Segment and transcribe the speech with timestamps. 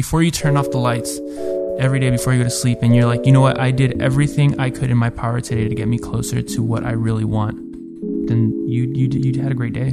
[0.00, 1.20] before you turn off the lights
[1.78, 4.00] every day before you go to sleep and you're like, you know what, I did
[4.00, 7.26] everything I could in my power today to get me closer to what I really
[7.26, 7.56] want,
[8.26, 9.92] then you you you had a great day.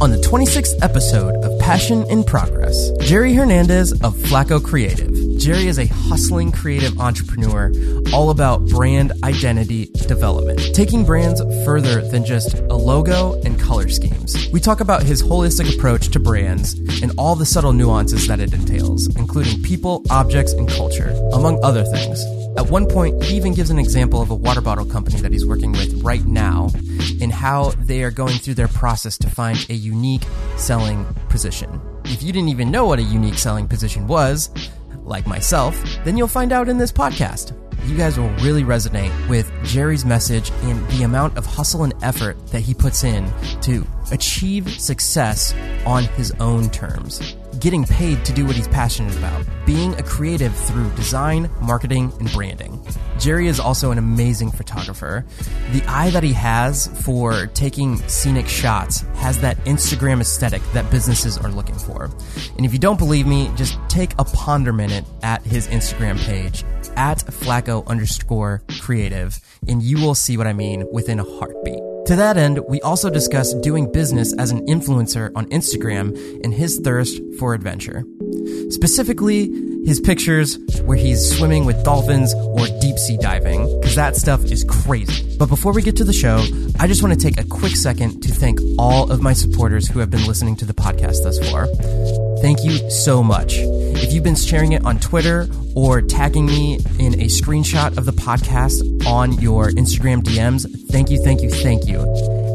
[0.00, 5.10] On the 26th episode of Passion in Progress, Jerry Hernandez of Flacco Creative.
[5.38, 7.70] Jerry is a hustling creative entrepreneur
[8.12, 14.48] all about brand identity development, taking brands further than just a logo and color schemes.
[14.52, 18.52] We talk about his holistic approach to brands and all the subtle nuances that it
[18.52, 22.24] entails, including people, objects, and culture, among other things.
[22.56, 25.44] At one point, he even gives an example of a water bottle company that he's
[25.44, 26.70] working with right now
[27.20, 30.22] and how they are going through their process to find a unique
[30.56, 31.80] selling position.
[32.04, 34.50] If you didn't even know what a unique selling position was,
[35.02, 37.52] like myself, then you'll find out in this podcast.
[37.86, 42.36] You guys will really resonate with Jerry's message and the amount of hustle and effort
[42.48, 48.44] that he puts in to achieve success on his own terms getting paid to do
[48.44, 52.78] what he's passionate about, being a creative through design, marketing, and branding.
[53.18, 55.24] Jerry is also an amazing photographer.
[55.72, 61.38] The eye that he has for taking scenic shots has that Instagram aesthetic that businesses
[61.38, 62.10] are looking for.
[62.56, 66.64] And if you don't believe me, just take a ponder minute at his Instagram page
[66.96, 71.80] at Flacco underscore creative, and you will see what I mean within a heartbeat.
[72.06, 76.78] To that end, we also discuss doing business as an influencer on Instagram and his
[76.80, 78.04] thirst for adventure.
[78.68, 79.46] Specifically,
[79.86, 84.64] his pictures where he's swimming with dolphins or deep sea diving, because that stuff is
[84.64, 85.36] crazy.
[85.38, 86.44] But before we get to the show,
[86.78, 90.00] I just want to take a quick second to thank all of my supporters who
[90.00, 91.68] have been listening to the podcast thus far.
[92.44, 93.54] Thank you so much.
[93.56, 98.12] If you've been sharing it on Twitter or tagging me in a screenshot of the
[98.12, 102.00] podcast on your Instagram DMs, thank you, thank you, thank you.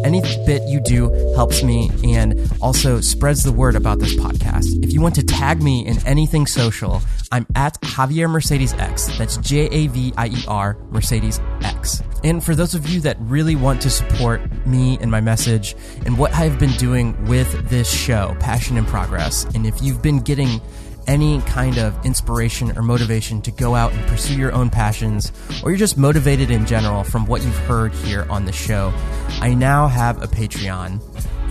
[0.06, 4.68] Any bit you do helps me and also spreads the word about this podcast.
[4.84, 7.02] If you want to tag me in anything social,
[7.32, 9.18] I'm at Javier Mercedes X.
[9.18, 12.04] That's J A V I E R Mercedes X.
[12.24, 16.18] And for those of you that really want to support me and my message and
[16.18, 20.62] what I've been doing with this show, Passion in Progress, and if you've been getting
[21.08, 25.32] any kind of inspiration or motivation to go out and pursue your own passions,
[25.64, 28.94] or you're just motivated in general from what you've heard here on the show,
[29.42, 31.02] I now have a Patreon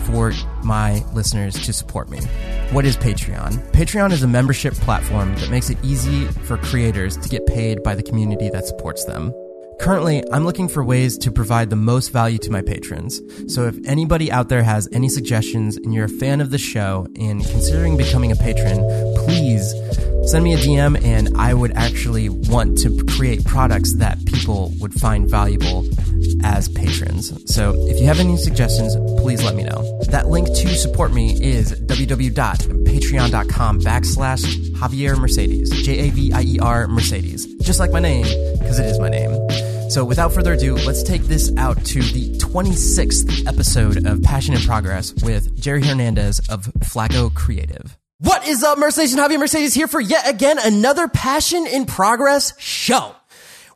[0.07, 0.33] for
[0.63, 2.21] my listeners to support me.
[2.71, 3.73] What is Patreon?
[3.73, 7.95] Patreon is a membership platform that makes it easy for creators to get paid by
[7.95, 9.35] the community that supports them.
[9.81, 13.23] Currently, I'm looking for ways to provide the most value to my patrons.
[13.47, 17.07] So if anybody out there has any suggestions and you're a fan of the show
[17.17, 18.79] and considering becoming a patron,
[19.17, 19.73] please
[20.29, 24.93] send me a DM and I would actually want to create products that people would
[24.93, 25.89] find valuable
[26.43, 27.33] as patrons.
[27.53, 30.01] So if you have any suggestions, please let me know.
[30.11, 36.59] That link to support me is www.patreon.com backslash Javier Mercedes, J A V I E
[36.59, 38.27] R Mercedes, just like my name,
[38.59, 39.31] because it is my name.
[39.89, 44.61] So, without further ado, let's take this out to the 26th episode of Passion in
[44.61, 47.97] Progress with Jerry Hernandez of Flacco Creative.
[48.19, 52.53] What is up, Mercedes and Javier Mercedes here for yet again another Passion in Progress
[52.59, 53.17] show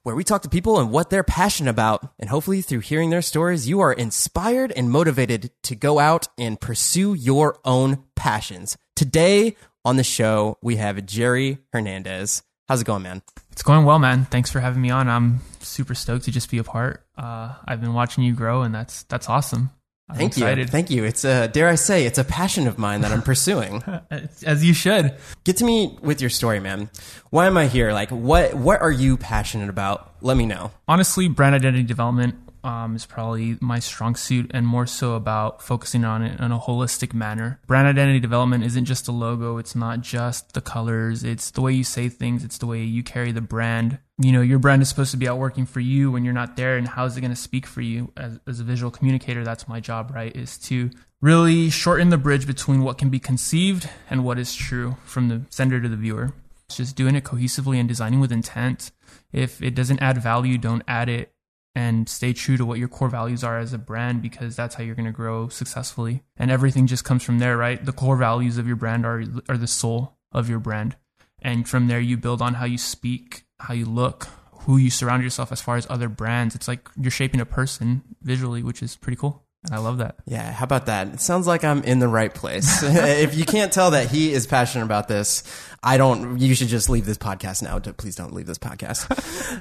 [0.03, 2.07] where we talk to people and what they're passionate about.
[2.19, 6.61] And hopefully, through hearing their stories, you are inspired and motivated to go out and
[6.61, 8.77] pursue your own passions.
[8.97, 12.43] Today on the show, we have Jerry Hernandez.
[12.69, 13.23] How's it going, man?
[13.51, 14.27] It's going well, man.
[14.27, 15.09] Thanks for having me on.
[15.09, 17.05] I'm super stoked to just be a part.
[17.17, 19.71] Uh, I've been watching you grow, and that's that's awesome.
[20.09, 20.59] I'm Thank excited.
[20.59, 20.67] you.
[20.67, 21.05] Thank you.
[21.05, 23.83] It's a, dare I say, it's a passion of mine that I'm pursuing.
[24.45, 25.17] As you should.
[25.45, 26.91] Get to me with your story, man.
[27.31, 27.93] Why am I here?
[27.93, 30.13] Like, what, what are you passionate about?
[30.21, 30.71] Let me know.
[30.87, 32.35] Honestly, brand identity development
[32.65, 36.59] um, is probably my strong suit and more so about focusing on it in a
[36.59, 37.61] holistic manner.
[37.67, 41.73] Brand identity development isn't just a logo, it's not just the colors, it's the way
[41.73, 43.99] you say things, it's the way you carry the brand.
[44.19, 46.57] You know, your brand is supposed to be out working for you when you're not
[46.57, 49.43] there, and how is it going to speak for you as, as a visual communicator?
[49.43, 50.35] That's my job, right?
[50.37, 50.91] Is to
[51.21, 55.43] really shorten the bridge between what can be conceived and what is true from the
[55.51, 56.33] sender to the viewer.
[56.67, 58.91] It's just doing it cohesively and designing with intent.
[59.33, 61.33] If it doesn't add value, don't add it
[61.75, 64.83] and stay true to what your core values are as a brand because that's how
[64.83, 66.23] you're going to grow successfully.
[66.37, 67.83] And everything just comes from there, right?
[67.83, 70.97] The core values of your brand are are the soul of your brand.
[71.41, 74.29] And from there you build on how you speak, how you look,
[74.63, 76.55] who you surround yourself as far as other brands.
[76.55, 79.42] It's like you're shaping a person visually, which is pretty cool.
[79.65, 80.17] And I love that.
[80.27, 81.09] Yeah, how about that?
[81.09, 82.83] It sounds like I'm in the right place.
[82.83, 85.45] if you can't tell that he is passionate about this,
[85.85, 86.39] I don't.
[86.39, 87.79] You should just leave this podcast now.
[87.79, 89.07] Please don't leave this podcast.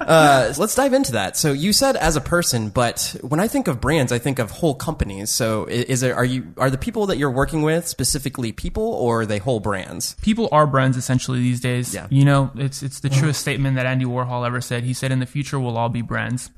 [0.00, 1.36] uh, let's dive into that.
[1.36, 4.50] So you said as a person, but when I think of brands, I think of
[4.50, 5.30] whole companies.
[5.30, 9.22] So is it are you are the people that you're working with specifically people or
[9.22, 10.14] are they whole brands?
[10.22, 11.94] people are brands essentially these days.
[11.94, 12.06] Yeah.
[12.10, 14.84] You know, it's it's the truest statement that Andy Warhol ever said.
[14.84, 16.50] He said, "In the future, we'll all be brands."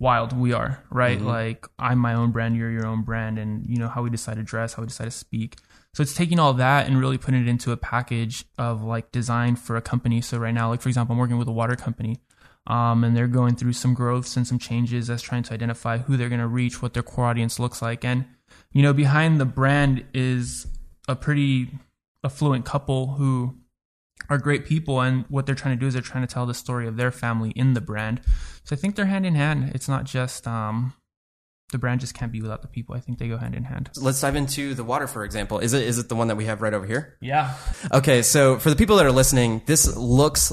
[0.00, 1.20] Wild, we are right.
[1.20, 4.36] Like I'm my own brand, you're your own brand, and you know how we decide
[4.36, 5.56] to dress, how we decide to speak.
[5.94, 9.54] So it's taking all that and really putting it into a package of like design
[9.54, 10.20] for a company.
[10.20, 12.18] So right now, like for example, I'm working with a water company.
[12.66, 16.16] Um, and they're going through some growths and some changes as trying to identify who
[16.16, 18.06] they're going to reach, what their core audience looks like.
[18.06, 18.24] And,
[18.72, 20.66] you know, behind the brand is
[21.06, 21.68] a pretty
[22.24, 23.54] affluent couple who
[24.30, 26.54] are great people and what they're trying to do is they're trying to tell the
[26.54, 28.20] story of their family in the brand
[28.64, 29.72] so i think they're hand in hand.
[29.74, 30.94] It's not just um
[31.72, 32.94] the brand just can't be without the people.
[32.94, 33.90] I think they go hand in hand.
[33.96, 35.58] Let's dive into the water, for example.
[35.58, 37.16] Is it is it the one that we have right over here?
[37.20, 37.54] yeah.
[37.92, 40.52] Okay, so for the people that are listening, this looks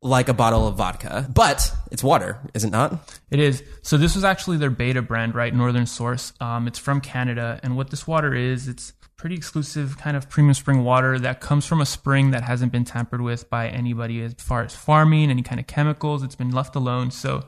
[0.00, 3.18] like a bottle of vodka, but it's water, is it not?
[3.30, 3.62] it is.
[3.82, 5.54] So this was actually their beta brand right?
[5.54, 6.32] Northern source.
[6.40, 8.92] Um, it's from canada and what this water is it's
[9.24, 12.84] pretty exclusive kind of premium spring water that comes from a spring that hasn't been
[12.84, 16.22] tampered with by anybody as far as farming any kind of chemicals.
[16.22, 17.10] It's been left alone.
[17.10, 17.46] So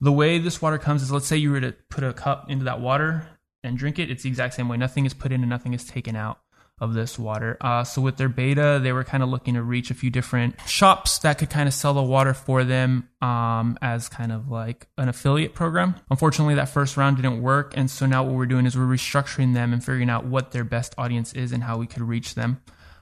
[0.00, 2.64] the way this water comes is let's say you were to put a cup into
[2.64, 3.28] that water
[3.62, 4.78] and drink it it's the exact same way.
[4.78, 6.38] Nothing is put in and nothing is taken out
[6.80, 7.56] of this water.
[7.60, 10.56] Uh, so with their beta they were kind of looking to reach a few different
[10.66, 14.86] shops that could kind of sell the water for them um, as kind of like
[14.96, 15.94] an affiliate program.
[16.10, 19.54] Unfortunately that first round didn't work and so now what we're doing is we're restructuring
[19.54, 22.60] them and figuring out what their best audience is and how we could reach them.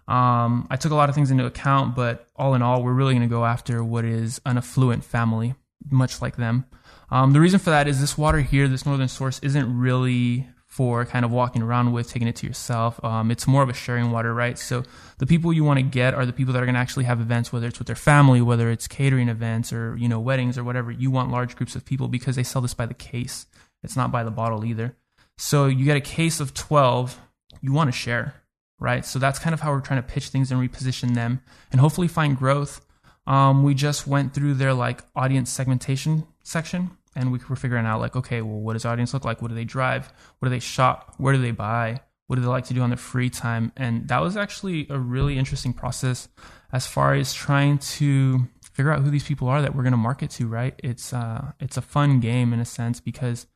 [0.08, 3.12] Um, I took a lot of things into account, but all in all, we're really
[3.12, 5.54] going to go after what is an affluent family,
[5.90, 6.64] much like them.
[7.10, 10.48] Um, the reason for that is this water here, this northern source, isn't really
[10.78, 13.04] for kind of walking around with, taking it to yourself.
[13.04, 14.56] Um, it's more of a sharing water, right?
[14.56, 14.84] So
[15.18, 17.20] the people you want to get are the people that are going to actually have
[17.20, 20.62] events, whether it's with their family, whether it's catering events or you know weddings or
[20.62, 20.92] whatever.
[20.92, 23.46] You want large groups of people because they sell this by the case.
[23.82, 24.96] It's not by the bottle either.
[25.36, 27.18] So you get a case of twelve.
[27.60, 28.34] You want to share
[28.80, 29.04] right?
[29.04, 31.40] So that's kind of how we're trying to pitch things and reposition them
[31.72, 32.80] and hopefully find growth.
[33.26, 38.00] Um, we just went through their like audience segmentation section and we were figuring out
[38.00, 39.42] like, okay, well, what does our audience look like?
[39.42, 40.12] What do they drive?
[40.38, 41.14] What do they shop?
[41.18, 42.00] Where do they buy?
[42.28, 43.72] What do they like to do on their free time?
[43.76, 46.28] And that was actually a really interesting process
[46.72, 49.98] as far as trying to figure out who these people are that we're going to
[49.98, 50.78] market to, right?
[50.84, 53.46] It's, uh, it's a fun game in a sense because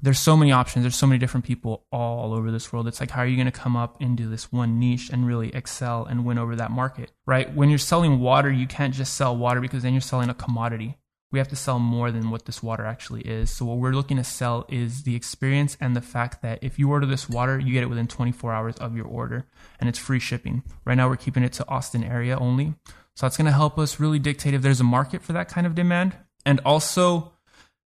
[0.00, 0.84] there's so many options.
[0.84, 2.88] There's so many different people all over this world.
[2.88, 5.54] It's like, how are you going to come up into this one niche and really
[5.54, 7.54] excel and win over that market, right?
[7.54, 10.96] When you're selling water, you can't just sell water because then you're selling a commodity.
[11.32, 13.50] We have to sell more than what this water actually is.
[13.50, 16.90] So what we're looking to sell is the experience and the fact that if you
[16.90, 19.46] order this water, you get it within 24 hours of your order
[19.78, 20.64] and it's free shipping.
[20.84, 22.74] Right now we're keeping it to Austin area only.
[23.14, 25.66] So that's going to help us really dictate if there's a market for that kind
[25.66, 27.32] of demand and also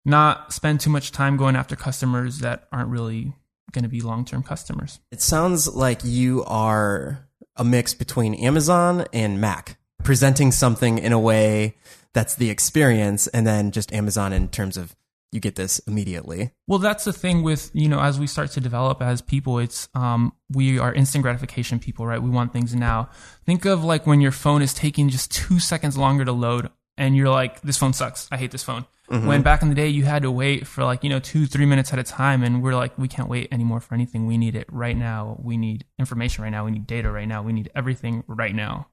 [0.04, 3.34] not spend too much time going after customers that aren't really
[3.72, 5.00] going to be long-term customers.
[5.10, 7.26] It sounds like you are
[7.56, 11.76] a mix between Amazon and Mac, presenting something in a way
[12.14, 14.96] that's the experience, and then just Amazon in terms of
[15.34, 16.52] you get this immediately.
[16.68, 19.88] Well, that's the thing with, you know, as we start to develop as people, it's,
[19.92, 22.22] um, we are instant gratification people, right?
[22.22, 23.08] We want things now.
[23.44, 27.16] Think of like when your phone is taking just two seconds longer to load and
[27.16, 28.28] you're like, this phone sucks.
[28.30, 28.86] I hate this phone.
[29.06, 31.66] When back in the day, you had to wait for like, you know, two, three
[31.66, 32.42] minutes at a time.
[32.42, 34.26] And we're like, we can't wait anymore for anything.
[34.26, 35.38] We need it right now.
[35.42, 36.64] We need information right now.
[36.64, 37.42] We need data right now.
[37.42, 38.86] We need everything right now.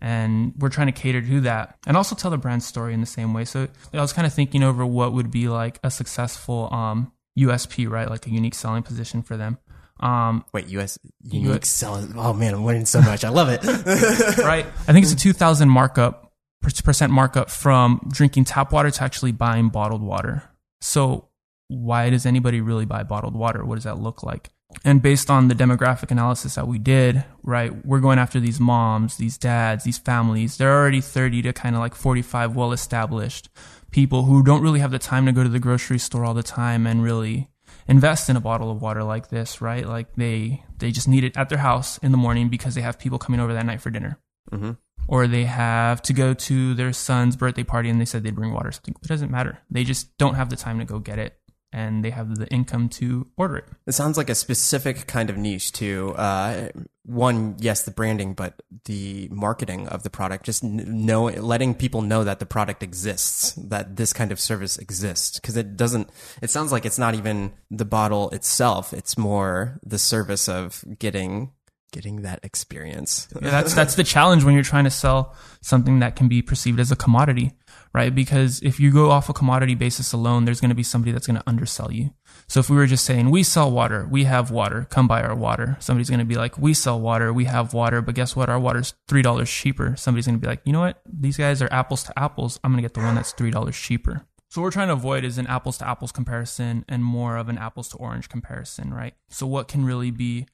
[0.00, 3.06] And we're trying to cater to that and also tell the brand story in the
[3.06, 3.44] same way.
[3.46, 7.88] So I was kind of thinking over what would be like a successful, um, USP,
[7.88, 8.08] right?
[8.10, 9.58] Like a unique selling position for them.
[10.00, 12.12] Um, Wait, US unique selling.
[12.16, 13.24] Oh man, I'm learning so much.
[13.24, 13.64] I love it.
[14.38, 14.66] right?
[14.86, 16.27] I think it's a 2000 markup,
[16.60, 20.42] percent markup from drinking tap water to actually buying bottled water.
[20.80, 21.28] So
[21.68, 23.64] why does anybody really buy bottled water?
[23.64, 24.50] What does that look like?
[24.84, 29.16] And based on the demographic analysis that we did, right, we're going after these moms,
[29.16, 30.58] these dads, these families.
[30.58, 33.48] They're already 30 to kind of like 45 well established
[33.90, 36.42] people who don't really have the time to go to the grocery store all the
[36.42, 37.48] time and really
[37.86, 39.86] invest in a bottle of water like this, right?
[39.86, 42.98] Like they they just need it at their house in the morning because they have
[42.98, 44.18] people coming over that night for dinner.
[44.52, 44.72] Mm-hmm.
[45.08, 48.52] Or they have to go to their son's birthday party and they said they'd bring
[48.52, 48.94] water or something.
[49.02, 49.58] It doesn't matter.
[49.70, 51.38] They just don't have the time to go get it
[51.72, 53.64] and they have the income to order it.
[53.86, 56.14] It sounds like a specific kind of niche too.
[56.16, 56.68] Uh,
[57.04, 62.24] one, yes, the branding, but the marketing of the product, just know, letting people know
[62.24, 65.38] that the product exists, that this kind of service exists.
[65.40, 66.10] Cause it doesn't,
[66.42, 68.92] it sounds like it's not even the bottle itself.
[68.92, 71.52] It's more the service of getting
[71.92, 73.28] getting that experience.
[73.42, 76.80] yeah, that's that's the challenge when you're trying to sell something that can be perceived
[76.80, 77.52] as a commodity,
[77.94, 78.14] right?
[78.14, 81.26] Because if you go off a commodity basis alone, there's going to be somebody that's
[81.26, 82.10] going to undersell you.
[82.46, 85.34] So if we were just saying we sell water, we have water, come buy our
[85.34, 88.48] water, somebody's going to be like, we sell water, we have water, but guess what?
[88.48, 89.96] Our water's three dollars cheaper.
[89.96, 91.00] Somebody's going to be like, you know what?
[91.06, 92.60] These guys are apples to apples.
[92.62, 94.26] I'm going to get the one that's three dollars cheaper.
[94.50, 97.50] So what we're trying to avoid is an apples to apples comparison and more of
[97.50, 99.12] an apples to orange comparison, right?
[99.28, 100.46] So what can really be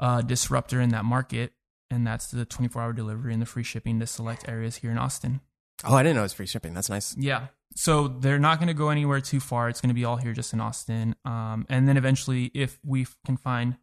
[0.00, 1.52] uh, disruptor in that market,
[1.90, 4.98] and that's the 24 hour delivery and the free shipping to select areas here in
[4.98, 5.40] Austin.
[5.84, 6.74] Oh, I didn't know it was free shipping.
[6.74, 7.16] That's nice.
[7.16, 7.48] Yeah.
[7.76, 9.68] So they're not going to go anywhere too far.
[9.68, 11.14] It's going to be all here just in Austin.
[11.24, 13.76] Um, and then eventually, if we can find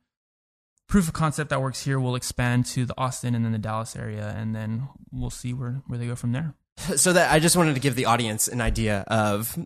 [0.87, 3.95] proof of concept that works here, we'll expand to the Austin and then the Dallas
[3.95, 6.53] area, and then we'll see where, where they go from there.
[6.95, 9.57] So that I just wanted to give the audience an idea of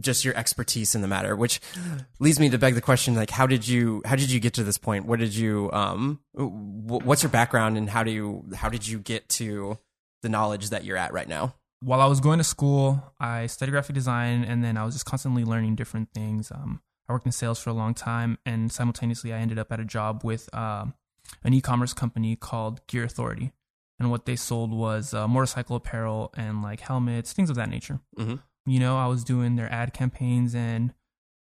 [0.00, 1.60] just your expertise in the matter, which
[2.18, 4.64] leads me to beg the question: like, how did you how did you get to
[4.64, 5.06] this point?
[5.06, 9.28] What did you um, what's your background, and how do you how did you get
[9.30, 9.78] to
[10.22, 11.54] the knowledge that you're at right now?
[11.80, 15.06] While I was going to school, I studied graphic design, and then I was just
[15.06, 16.50] constantly learning different things.
[16.50, 19.78] Um, I worked in sales for a long time, and simultaneously, I ended up at
[19.78, 20.86] a job with uh,
[21.44, 23.52] an e-commerce company called Gear Authority,
[24.00, 28.00] and what they sold was uh, motorcycle apparel and like helmets, things of that nature.
[28.18, 28.36] Mm-hmm.
[28.68, 30.92] You know, I was doing their ad campaigns and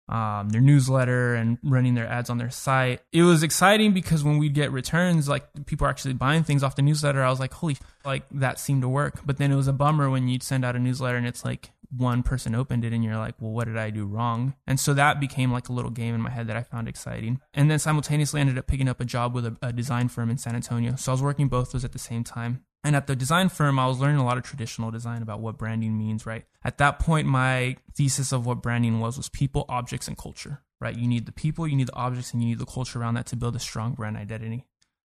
[0.09, 3.01] um, their newsletter and running their ads on their site.
[3.13, 6.77] It was exciting because when we'd get returns, like people are actually buying things off
[6.77, 9.21] the newsletter, I was like, holy, like that seemed to work.
[9.27, 11.71] But then it was a bummer when you'd send out a newsletter and it's like
[11.97, 14.55] one person opened it and you're like, well, what did I do wrong?
[14.67, 17.41] And so that became like a little game in my head that I found exciting.
[17.55, 20.39] And then simultaneously ended up picking up a job with a, a design firm in
[20.39, 20.97] San Antonio.
[20.97, 22.65] So I was working both those at the same time.
[22.87, 25.59] And at the design firm, I was learning a lot of traditional design about what
[25.59, 26.45] branding means, right?
[26.63, 30.97] At that point, my thesis of what branding was was people, objects, and culture, right?
[30.97, 33.27] You need the people, you need the objects, and you need the culture around that
[33.27, 34.67] to build a strong brand identity.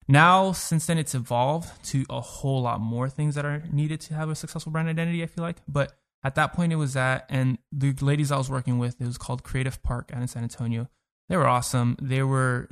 [0.09, 4.13] Now, since then, it's evolved to a whole lot more things that are needed to
[4.13, 5.61] have a successful brand identity, I feel like.
[5.65, 9.07] But at that point, it was that, and the ladies I was working with, it
[9.07, 10.89] was called Creative Park out in San Antonio.
[11.29, 11.95] They were awesome.
[12.01, 12.67] They were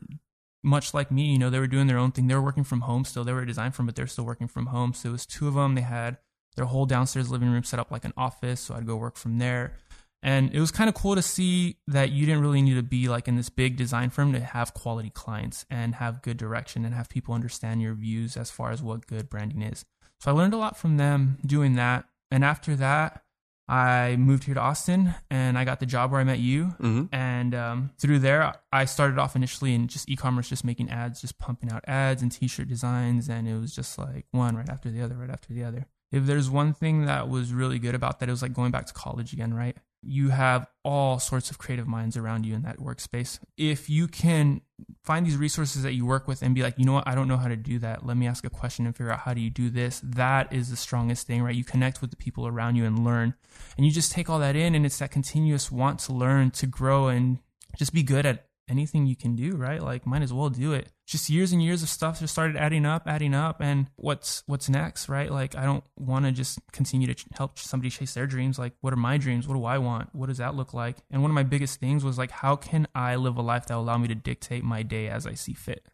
[0.68, 2.28] much like me, you know, they were doing their own thing.
[2.28, 3.24] They were working from home still.
[3.24, 4.94] They were a design firm, but they're still working from home.
[4.94, 5.76] So it was two of them.
[5.76, 6.18] They had
[6.56, 8.60] their whole downstairs living room set up like an office.
[8.60, 9.78] So I'd go work from there.
[10.22, 13.08] And it was kind of cool to see that you didn't really need to be
[13.08, 16.94] like in this big design firm to have quality clients and have good direction and
[16.94, 19.86] have people understand your views as far as what good branding is.
[20.20, 22.06] So I learned a lot from them doing that.
[22.30, 23.24] And after that,
[23.68, 26.66] I moved here to Austin and I got the job where I met you.
[26.80, 27.06] Mm-hmm.
[27.12, 31.22] And um, through there, I started off initially in just e commerce, just making ads,
[31.22, 33.30] just pumping out ads and t shirt designs.
[33.30, 35.86] And it was just like one right after the other, right after the other.
[36.12, 38.86] If there's one thing that was really good about that, it was like going back
[38.86, 39.76] to college again, right?
[40.02, 43.40] you have all sorts of creative minds around you in that workspace.
[43.58, 44.62] If you can
[45.04, 47.28] find these resources that you work with and be like, you know what, I don't
[47.28, 48.06] know how to do that.
[48.06, 50.02] Let me ask a question and figure out how do you do this.
[50.04, 51.56] That is the strongest thing, right?
[51.56, 53.34] You connect with the people around you and learn.
[53.78, 56.68] And you just take all that in and it's that continuous want to learn, to
[56.68, 57.40] grow and
[57.78, 59.82] just be good at anything you can do, right?
[59.82, 60.90] Like might as well do it.
[61.06, 64.70] Just years and years of stuff just started adding up, adding up and what's what's
[64.70, 65.32] next, right?
[65.32, 68.60] Like I don't want to just continue to help somebody chase their dreams.
[68.60, 69.48] Like what are my dreams?
[69.48, 70.14] What do I want?
[70.14, 70.98] What does that look like?
[71.10, 73.76] And one of my biggest things was like how can I live a life that
[73.76, 75.88] will allow me to dictate my day as I see fit?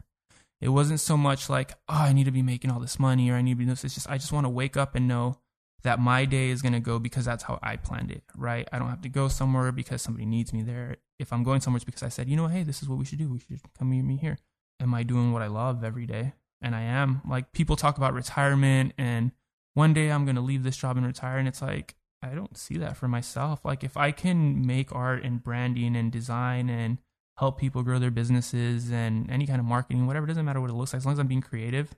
[0.61, 3.35] It wasn't so much like, oh, I need to be making all this money or
[3.35, 3.83] I need to be this.
[3.83, 5.39] It's just I just want to wake up and know
[5.83, 8.67] that my day is going to go because that's how I planned it, right?
[8.71, 10.97] I don't have to go somewhere because somebody needs me there.
[11.23, 13.05] If I'm going somewhere, it's because I said, you know, hey, this is what we
[13.05, 13.29] should do.
[13.29, 14.37] We should come meet me here.
[14.79, 16.33] Am I doing what I love every day?
[16.61, 17.21] And I am.
[17.27, 19.31] Like people talk about retirement and
[19.73, 21.37] one day I'm going to leave this job and retire.
[21.37, 23.65] And it's like, I don't see that for myself.
[23.65, 26.99] Like if I can make art and branding and design and
[27.37, 30.69] help people grow their businesses and any kind of marketing, whatever, it doesn't matter what
[30.69, 30.99] it looks like.
[30.99, 31.95] As long as I'm being creative,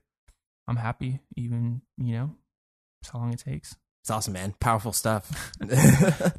[0.67, 2.35] I'm happy, even, you know,
[3.11, 3.75] how long it takes.
[4.01, 4.53] It's awesome, man.
[4.59, 5.51] Powerful stuff.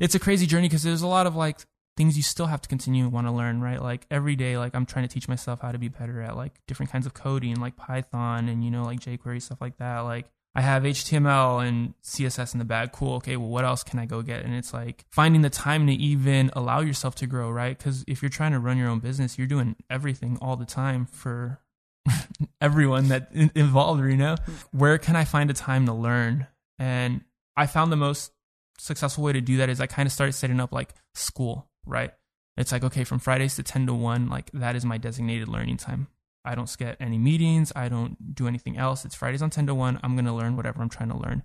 [0.00, 1.60] it's a crazy journey because there's a lot of like
[1.96, 3.80] things you still have to continue want to learn, right?
[3.80, 6.54] Like every day, like I'm trying to teach myself how to be better at like
[6.66, 10.00] different kinds of coding, like Python and you know like jQuery stuff like that.
[10.00, 12.92] Like I have HTML and CSS in the bag.
[12.92, 13.16] Cool.
[13.16, 13.36] Okay.
[13.36, 14.44] Well, what else can I go get?
[14.44, 17.76] And it's like finding the time to even allow yourself to grow, right?
[17.76, 21.04] Because if you're trying to run your own business, you're doing everything all the time
[21.04, 21.60] for
[22.60, 24.00] everyone that involved.
[24.00, 24.36] You know,
[24.70, 26.46] where can I find a time to learn?
[26.78, 27.22] And
[27.56, 28.32] I found the most
[28.78, 32.12] successful way to do that is I kind of started setting up like school, right?
[32.56, 35.76] It's like, okay, from Fridays to 10 to 1, like that is my designated learning
[35.76, 36.08] time.
[36.44, 37.72] I don't get any meetings.
[37.74, 39.04] I don't do anything else.
[39.04, 40.00] It's Fridays on 10 to 1.
[40.02, 41.42] I'm going to learn whatever I'm trying to learn.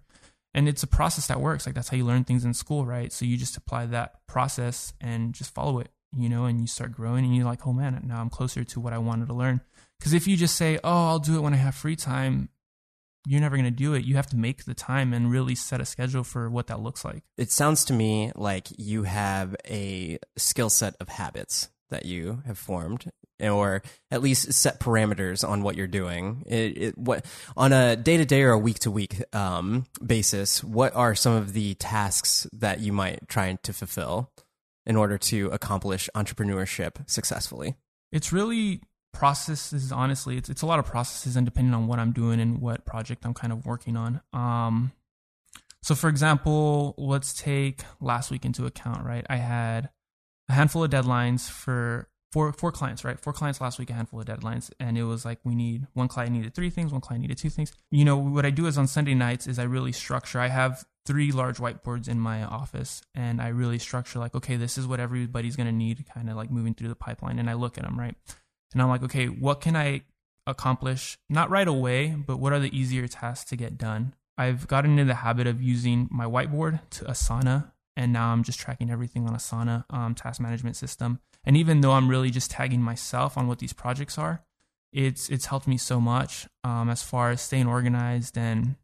[0.54, 1.66] And it's a process that works.
[1.66, 3.12] Like that's how you learn things in school, right?
[3.12, 6.92] So you just apply that process and just follow it, you know, and you start
[6.92, 9.62] growing and you're like, oh man, now I'm closer to what I wanted to learn.
[10.00, 12.50] Because if you just say, oh, I'll do it when I have free time,
[13.26, 14.06] you're never going to do it.
[14.06, 17.06] You have to make the time and really set a schedule for what that looks
[17.06, 17.24] like.
[17.38, 22.58] It sounds to me like you have a skill set of habits that you have
[22.58, 26.44] formed or at least set parameters on what you're doing.
[26.46, 27.26] It, it, what
[27.58, 29.22] on a day to day or a week to week
[30.06, 34.32] basis, what are some of the tasks that you might try to fulfill
[34.86, 37.76] in order to accomplish entrepreneurship successfully?
[38.12, 38.82] It's really
[39.14, 42.62] processes honestly it's it's a lot of processes and depending on what i'm doing and
[42.62, 44.22] what project i'm kind of working on.
[44.34, 44.92] Um
[45.84, 49.26] so for example let's take last week into account right?
[49.30, 49.90] I had
[50.50, 53.20] a handful of deadlines for four four clients right?
[53.20, 54.72] Four clients last week a handful of deadlines.
[54.80, 57.50] And it was like we need one client needed three things one client needed two
[57.50, 57.74] things.
[57.90, 60.86] You know what i do is on sunday nights is i really structure i have
[61.06, 65.00] three large whiteboards in my office and i really structure like okay this is what
[65.00, 67.40] everybody's going to need kind of like moving through the pipeline.
[67.40, 68.16] And i look at them right
[68.74, 70.02] and I'm like, okay, what can I
[70.48, 71.18] accomplish?
[71.30, 74.14] Not right away, but what are the easier tasks to get done?
[74.38, 78.60] I've gotten into the habit of using my whiteboard to Asana, and now I'm just
[78.60, 81.20] tracking everything on Asana um, task management system.
[81.44, 84.44] And even though I'm really just tagging myself on what these projects are,
[84.94, 88.76] it's it's helped me so much um, as far as staying organized and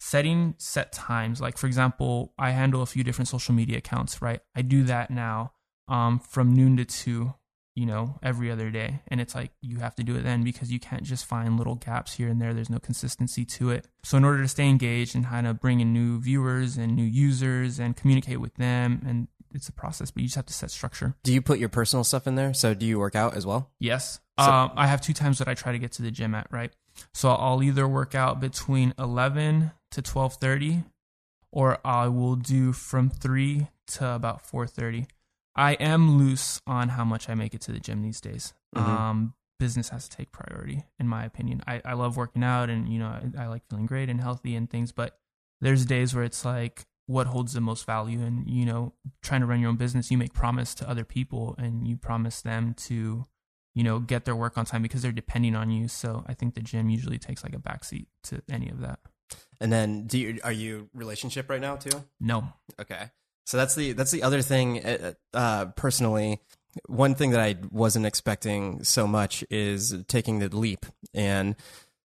[0.00, 1.40] setting set times.
[1.40, 4.22] Like for example, I handle a few different social media accounts.
[4.22, 5.52] Right, I do that now
[5.86, 7.34] um, from noon to two
[7.78, 9.00] you know, every other day.
[9.06, 11.76] And it's like you have to do it then because you can't just find little
[11.76, 12.52] gaps here and there.
[12.52, 13.86] There's no consistency to it.
[14.02, 17.04] So, in order to stay engaged and kind of bring in new viewers and new
[17.04, 20.72] users and communicate with them, and it's a process, but you just have to set
[20.72, 21.14] structure.
[21.22, 22.52] Do you put your personal stuff in there?
[22.52, 23.70] So, do you work out as well?
[23.78, 24.18] Yes.
[24.40, 26.48] So- um, I have two times that I try to get to the gym at,
[26.50, 26.72] right?
[27.14, 30.84] So, I'll either work out between 11 to 12:30
[31.52, 35.06] or I will do from 3 to about 4:30
[35.58, 38.54] I am loose on how much I make it to the gym these days.
[38.76, 38.88] Mm-hmm.
[38.88, 41.62] Um, business has to take priority, in my opinion.
[41.66, 44.54] I, I love working out and, you know, I, I like feeling great and healthy
[44.54, 45.18] and things, but
[45.60, 48.20] there's days where it's like, what holds the most value?
[48.20, 51.56] And, you know, trying to run your own business, you make promise to other people
[51.58, 53.24] and you promise them to,
[53.74, 55.88] you know, get their work on time because they're depending on you.
[55.88, 59.00] So I think the gym usually takes like a backseat to any of that.
[59.60, 62.04] And then, do you are you relationship right now too?
[62.20, 62.52] No.
[62.80, 63.10] Okay.
[63.48, 64.84] So that's the that's the other thing.
[64.84, 66.42] Uh, uh, personally,
[66.84, 71.56] one thing that I wasn't expecting so much is taking the leap and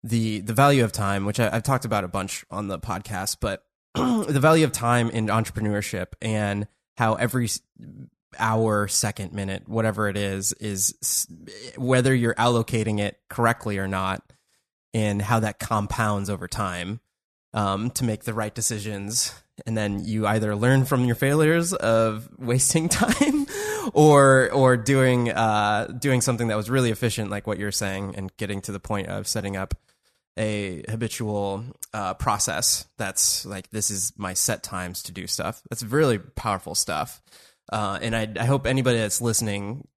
[0.03, 3.37] the the value of time, which I, have talked about a bunch on the podcast,
[3.41, 7.49] but the value of time in entrepreneurship and how every
[8.37, 11.25] hour, second, minute, whatever it is, is
[11.77, 14.21] whether you're allocating it correctly or not,
[14.93, 16.99] and how that compounds over time
[17.55, 19.33] um, to make the right decisions
[19.65, 23.45] and then you either learn from your failures of wasting time
[23.93, 28.35] or or doing uh, doing something that was really efficient like what you're saying and
[28.37, 29.75] getting to the point of setting up
[30.37, 31.63] a habitual
[31.93, 35.61] uh, process that's like this is my set times to do stuff.
[35.69, 37.21] That's really powerful stuff.
[37.71, 39.87] Uh, and I, I hope anybody that's listening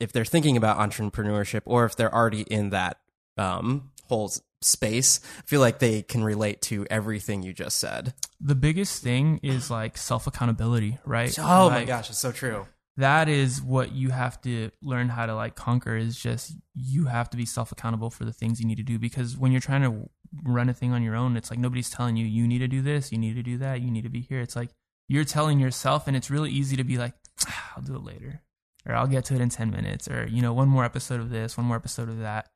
[0.00, 2.98] if they're thinking about entrepreneurship or if they're already in that
[3.38, 4.30] um, whole
[4.66, 8.14] space, I feel like they can relate to everything you just said.
[8.40, 11.36] The biggest thing is like self accountability, right?
[11.38, 12.66] Oh like, my gosh, it's so true.
[12.98, 17.28] That is what you have to learn how to like conquer is just you have
[17.30, 19.82] to be self accountable for the things you need to do because when you're trying
[19.82, 20.08] to
[20.42, 22.82] run a thing on your own, it's like nobody's telling you you need to do
[22.82, 24.40] this, you need to do that, you need to be here.
[24.40, 24.70] It's like
[25.08, 27.14] you're telling yourself and it's really easy to be like
[27.46, 28.42] ah, I'll do it later
[28.86, 31.30] or I'll get to it in 10 minutes or you know one more episode of
[31.30, 32.48] this, one more episode of that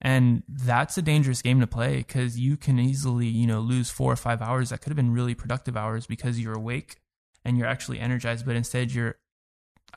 [0.00, 4.12] and that's a dangerous game to play because you can easily, you know, lose four
[4.12, 6.98] or five hours that could have been really productive hours because you're awake
[7.44, 9.16] and you're actually energized, but instead you're,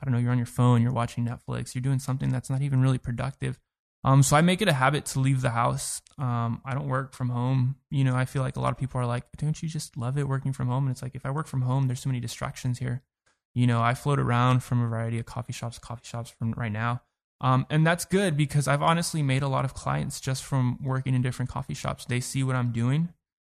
[0.00, 2.62] I don't know, you're on your phone, you're watching Netflix, you're doing something that's not
[2.62, 3.60] even really productive.
[4.04, 6.02] Um, so I make it a habit to leave the house.
[6.18, 7.76] Um, I don't work from home.
[7.88, 10.18] You know, I feel like a lot of people are like, don't you just love
[10.18, 10.86] it working from home?
[10.86, 13.02] And it's like, if I work from home, there's so many distractions here.
[13.54, 16.72] You know, I float around from a variety of coffee shops, coffee shops from right
[16.72, 17.02] now
[17.42, 21.12] um, and that's good because I've honestly made a lot of clients just from working
[21.12, 22.04] in different coffee shops.
[22.04, 23.08] They see what I'm doing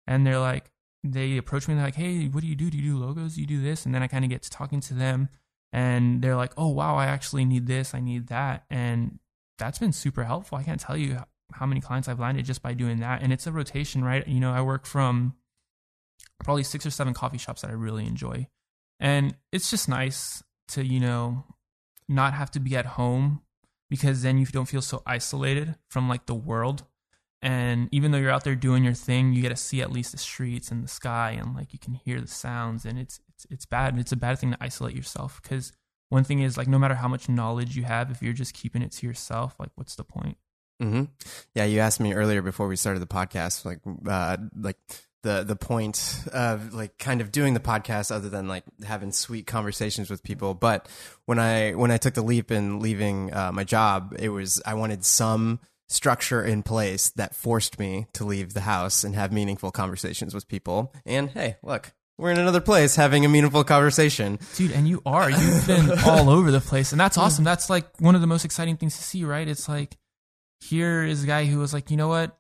[0.08, 0.72] and they're like,
[1.04, 2.70] they approach me and they're like, hey, what do you do?
[2.70, 3.36] Do you do logos?
[3.36, 3.86] Do you do this?
[3.86, 5.28] And then I kind of get to talking to them
[5.74, 7.94] and they're like, oh, wow, I actually need this.
[7.94, 8.64] I need that.
[8.70, 9.20] And
[9.60, 10.58] that's been super helpful.
[10.58, 11.18] I can't tell you
[11.52, 13.22] how many clients I've landed just by doing that.
[13.22, 14.26] And it's a rotation, right?
[14.26, 15.36] You know, I work from
[16.42, 18.48] probably six or seven coffee shops that I really enjoy.
[19.00, 21.44] And it's just nice to, you know,
[22.08, 23.42] not have to be at home
[23.94, 26.84] because then you don't feel so isolated from like the world.
[27.44, 30.14] And even though you're out there doing your thing, you get to see at least
[30.14, 33.46] the streets and the sky and like you can hear the sounds and it's it's
[33.52, 34.00] it's bad.
[34.00, 35.74] It's a bad thing to isolate yourself because
[36.10, 38.82] one thing is like no matter how much knowledge you have, if you're just keeping
[38.82, 40.38] it to yourself, like what's the point?
[40.82, 41.04] Mm-hmm.
[41.54, 43.80] Yeah, you asked me earlier before we started the podcast, like,
[44.10, 44.80] uh, like
[45.24, 49.48] the the point of like kind of doing the podcast, other than like having sweet
[49.48, 50.54] conversations with people.
[50.54, 50.88] But
[51.26, 54.76] when I when I took the leap in leaving uh, my job, it was I
[54.76, 55.60] wanted some
[55.90, 60.48] structure in place that forced me to leave the house and have meaningful conversations with
[60.48, 60.94] people.
[61.06, 64.40] And hey, look, we're in another place having a meaningful conversation.
[64.56, 65.30] Dude, and you are.
[65.30, 66.92] You've been all over the place.
[66.92, 67.44] And that's awesome.
[67.44, 69.48] That's like one of the most exciting things to see, right?
[69.48, 69.98] It's like
[70.60, 72.38] here is a guy who was like, you know what?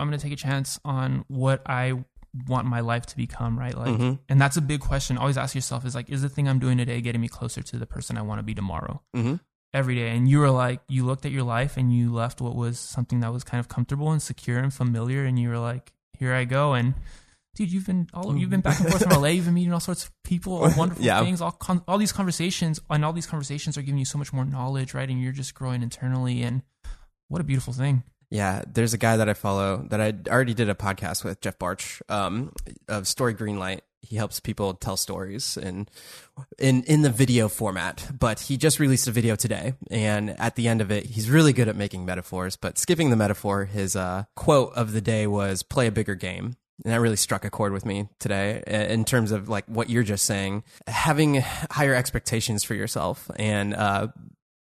[0.00, 2.04] I'm going to take a chance on what I
[2.48, 3.76] want my life to become, right?
[3.76, 4.12] Like, Mm-hmm.
[4.28, 5.16] and that's a big question.
[5.18, 7.76] Always ask yourself is like, is the thing I'm doing today getting me closer to
[7.78, 9.02] the person I want to be tomorrow?
[9.16, 9.36] Mm-hmm.
[9.72, 10.10] Every day.
[10.16, 13.20] And you were like, you looked at your life and you left what was something
[13.20, 15.24] that was kind of comfortable and secure and familiar.
[15.24, 16.74] And you were like, here I go.
[16.74, 16.94] And
[17.56, 19.28] dude, you've been all, you've been back and forth from LA.
[19.28, 21.20] You've been meeting all sorts of people, all wonderful Yeah.
[21.24, 24.32] things, all, con- all these conversations and all these conversations are giving you so much
[24.32, 25.08] more knowledge, right?
[25.08, 26.42] And you're just growing internally.
[26.42, 26.62] And
[27.28, 28.04] what a beautiful thing.
[28.30, 31.58] Yeah, there's a guy that I follow that I already did a podcast with, Jeff
[31.58, 32.52] Barch, um,
[32.88, 33.80] of Story Greenlight.
[34.02, 35.90] He helps people tell stories and
[36.58, 38.10] in in the video format.
[38.18, 41.52] But he just released a video today, and at the end of it, he's really
[41.52, 42.56] good at making metaphors.
[42.56, 46.56] But skipping the metaphor, his uh, quote of the day was "Play a bigger game."
[46.82, 50.02] And that really struck a chord with me today in terms of like what you're
[50.02, 53.30] just saying, having higher expectations for yourself.
[53.36, 54.08] And uh,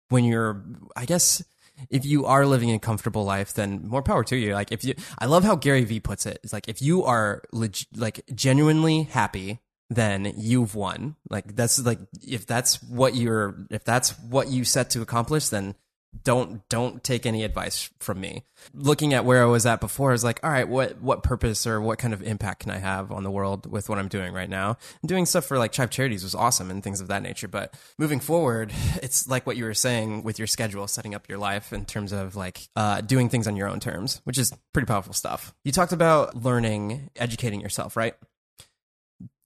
[0.09, 0.61] when you're,
[0.95, 1.41] I guess,
[1.89, 4.53] if you are living a comfortable life, then more power to you.
[4.53, 6.39] Like if you, I love how Gary Vee puts it.
[6.43, 11.15] It's like if you are leg, like genuinely happy, then you've won.
[11.29, 15.75] Like that's like if that's what you're, if that's what you set to accomplish, then
[16.23, 18.43] don't don't take any advice from me.
[18.73, 21.65] Looking at where I was at before, I was like, all right, what what purpose
[21.65, 24.33] or what kind of impact can I have on the world with what I'm doing
[24.33, 24.77] right now?
[25.01, 27.47] And doing stuff for like Chive Charities was awesome and things of that nature.
[27.47, 28.71] But moving forward,
[29.01, 32.11] it's like what you were saying with your schedule, setting up your life in terms
[32.11, 35.53] of like uh, doing things on your own terms, which is pretty powerful stuff.
[35.63, 38.15] You talked about learning, educating yourself, right?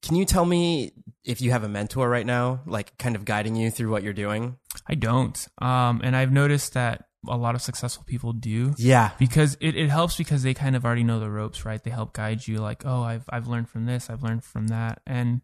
[0.02, 0.92] Can you tell me
[1.24, 4.14] if you have a mentor right now, like kind of guiding you through what you're
[4.14, 4.58] doing?
[4.88, 5.48] I don't.
[5.62, 8.74] Um, and I've noticed that a lot of successful people do.
[8.78, 9.12] Yeah.
[9.18, 11.84] Because it, it helps because they kind of already know the ropes, right?
[11.84, 15.02] They help guide you like, oh, I've I've learned from this, I've learned from that.
[15.08, 15.42] And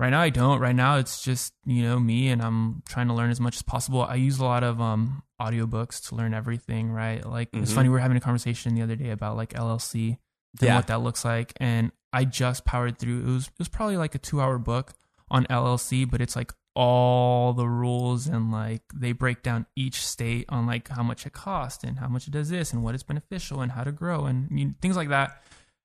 [0.00, 0.58] right now I don't.
[0.58, 3.62] Right now it's just, you know, me and I'm trying to learn as much as
[3.62, 4.02] possible.
[4.02, 7.24] I use a lot of um audiobooks to learn everything, right?
[7.24, 7.74] Like it's Mhm.
[7.74, 10.18] funny, we were having a conversation the other day about like LLC and
[10.62, 10.74] Yeah.
[10.76, 11.52] what that looks like.
[11.60, 14.94] And I just powered through it was it was probably like a two hour book
[15.30, 20.44] on LLC, but it's like all the rules and like they break down each state
[20.48, 23.02] on like how much it costs and how much it does this and what is
[23.02, 25.42] beneficial and how to grow and you know, things like that.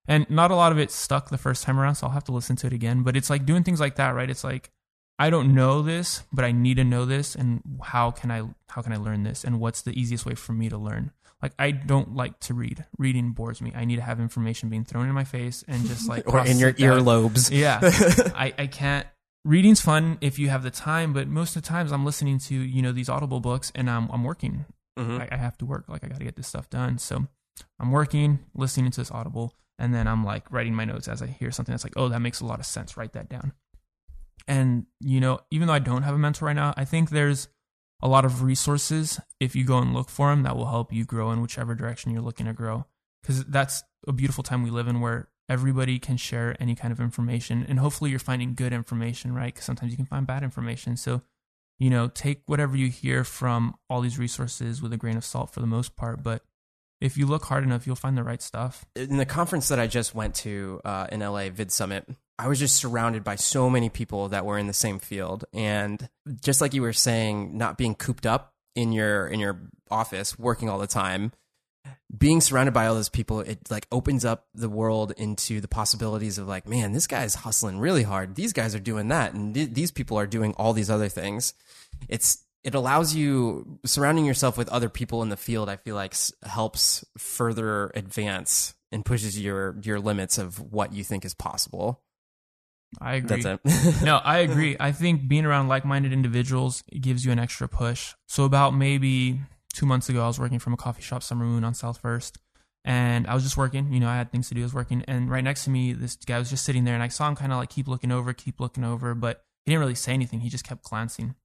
[0.07, 2.31] And not a lot of it stuck the first time around, so I'll have to
[2.31, 3.03] listen to it again.
[3.03, 4.29] But it's like doing things like that, right?
[4.29, 4.71] It's like
[5.19, 8.81] I don't know this, but I need to know this, and how can I how
[8.81, 11.11] can I learn this, and what's the easiest way for me to learn?
[11.43, 12.85] Like I don't like to read.
[12.97, 13.71] Reading bores me.
[13.75, 16.57] I need to have information being thrown in my face and just like Or in
[16.57, 16.99] your down.
[16.99, 17.51] earlobes.
[17.51, 17.79] Yeah.
[18.35, 19.05] I, I can't.
[19.45, 22.55] Reading's fun if you have the time, but most of the times I'm listening to,
[22.55, 24.65] you know, these audible books and I'm, I'm working.
[24.97, 25.21] Mhm.
[25.21, 25.85] I, I have to work.
[25.87, 26.97] Like, I got to get this stuff done.
[26.97, 27.25] So
[27.79, 31.27] I'm working, listening to this audible, and then I'm like writing my notes as I
[31.27, 32.97] hear something that's like, oh, that makes a lot of sense.
[32.97, 33.53] Write that down.
[34.47, 37.47] And, you know, even though I don't have a mentor right now, I think there's
[38.01, 41.05] a lot of resources if you go and look for them that will help you
[41.05, 42.85] grow in whichever direction you're looking to grow.
[43.21, 46.99] Because that's a beautiful time we live in where everybody can share any kind of
[46.99, 47.65] information.
[47.67, 49.53] And hopefully you're finding good information, right?
[49.53, 50.95] Because sometimes you can find bad information.
[50.95, 51.21] So,
[51.79, 55.51] you know, take whatever you hear from all these resources with a grain of salt
[55.51, 56.23] for the most part.
[56.23, 56.43] But
[57.01, 58.85] if you look hard enough, you'll find the right stuff.
[58.95, 62.07] in the conference that I just went to uh, in LA, Vid Summit,
[62.37, 66.09] I was just surrounded by so many people that were in the same field, and
[66.41, 69.59] just like you were saying, not being cooped up in your in your
[69.91, 71.33] office working all the time,
[72.15, 76.37] being surrounded by all those people, it like opens up the world into the possibilities
[76.37, 78.35] of like, man, this guy's hustling really hard.
[78.35, 81.53] These guys are doing that, and th- these people are doing all these other things.
[82.07, 85.69] It's it allows you surrounding yourself with other people in the field.
[85.69, 91.03] I feel like s- helps further advance and pushes your your limits of what you
[91.03, 92.01] think is possible.
[92.99, 93.41] I agree.
[93.41, 94.01] That's it.
[94.03, 94.75] no, I agree.
[94.79, 98.15] I think being around like-minded individuals gives you an extra push.
[98.27, 99.39] So about maybe
[99.79, 102.37] two months ago, I was working from a coffee shop, Summer Moon on South First,
[102.83, 103.93] and I was just working.
[103.93, 104.59] You know, I had things to do.
[104.59, 107.01] I was working, and right next to me, this guy was just sitting there, and
[107.01, 109.79] I saw him kind of like keep looking over, keep looking over, but he didn't
[109.79, 110.41] really say anything.
[110.41, 111.35] He just kept glancing.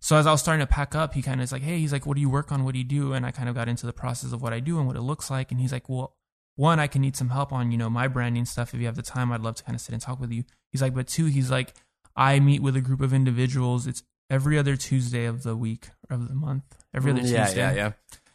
[0.00, 1.92] So as I was starting to pack up, he kind of is like, Hey, he's
[1.92, 2.64] like, what do you work on?
[2.64, 3.12] What do you do?
[3.12, 5.02] And I kind of got into the process of what I do and what it
[5.02, 5.50] looks like.
[5.50, 6.14] And he's like, well,
[6.56, 8.72] one, I can need some help on, you know, my branding stuff.
[8.72, 10.44] If you have the time, I'd love to kind of sit and talk with you.
[10.72, 11.74] He's like, but two, he's like,
[12.16, 13.86] I meet with a group of individuals.
[13.86, 16.64] It's every other Tuesday of the week of the month.
[16.94, 17.60] Every other Mm, yeah, Tuesday.
[17.60, 17.92] yeah, yeah.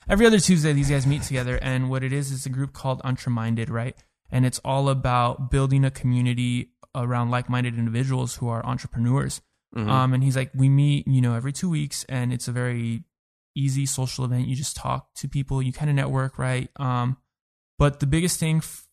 [0.08, 1.58] Every other Tuesday, these guys meet together.
[1.62, 3.96] And what it is, is a group called Untreminded, right?
[4.30, 9.42] And it's all about building a community around like minded individuals who are entrepreneurs.
[9.76, 9.90] Mhm.
[9.90, 13.04] Um, and he's like, we meet, you know, every two weeks, and it's a very
[13.56, 14.48] easy social event.
[14.48, 16.70] You just talk to people, you kind of network, right?
[16.78, 17.18] Um,
[17.78, 18.88] but the biggest thing f-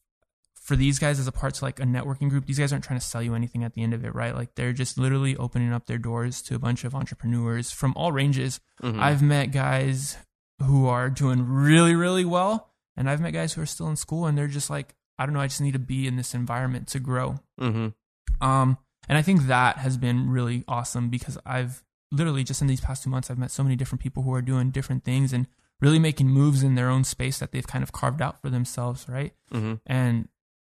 [0.62, 3.00] for these guys as a part to like a networking group, these guys aren't trying
[3.00, 4.32] to sell you anything at the end of it, right?
[4.34, 8.12] Like they're just literally opening up their doors to a bunch of entrepreneurs from all
[8.12, 8.60] ranges.
[8.80, 9.00] Mhm.
[9.00, 10.16] I've met guys
[10.62, 14.26] who are doing really, really well, and I've met guys who are still in school,
[14.26, 16.86] and they're just like, I don't know, I just need to be in this environment
[16.88, 17.40] to grow.
[17.60, 17.94] Mhm.
[18.40, 22.80] Um, and I think that has been really awesome because I've literally just in these
[22.80, 25.48] past two months, I've met so many different people who are doing different things and
[25.80, 29.08] really making moves in their own space that they've kind of carved out for themselves,
[29.08, 29.34] right?
[29.52, 29.80] Mhm.
[29.86, 30.28] And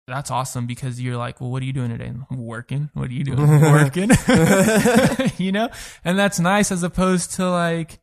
[0.09, 2.13] that's awesome because you're like, well, what are you doing today?
[2.31, 2.91] I'm working.
[2.95, 3.47] What are you doing?
[3.61, 4.11] working.
[5.39, 5.69] you know?
[6.05, 8.01] And that's nice as opposed to like,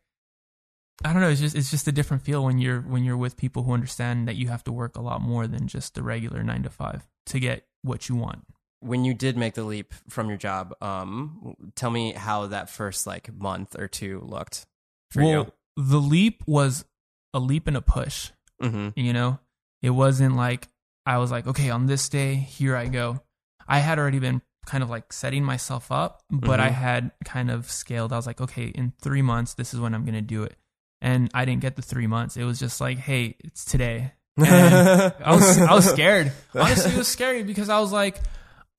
[1.03, 1.29] I don't know.
[1.29, 4.27] It's just it's just a different feel when you're when you're with people who understand
[4.27, 7.05] that you have to work a lot more than just the regular nine to five
[7.27, 8.45] to get what you want.
[8.79, 13.05] when you did make the leap from your job, um, tell me how that first
[13.07, 14.65] like month or two looked
[15.11, 16.85] for well, the leap was
[17.33, 18.31] a leap and a push.
[18.61, 18.69] you.
[18.69, 19.39] hmm You know,
[19.81, 20.69] it wasn't like
[21.05, 23.21] I was like, okay, on this day, here I go.
[23.67, 26.73] I had already been kind of like setting myself up, but I Mhm.
[26.73, 28.11] had kind of scaled.
[28.11, 30.57] I was like, okay, in three months, this is when I'm going to do it.
[31.01, 32.35] And I didn't get the three months.
[32.37, 34.13] It was just like, hey, it's today.
[34.37, 36.31] And I was I was scared.
[36.55, 38.19] Honestly, it was scary because I was like,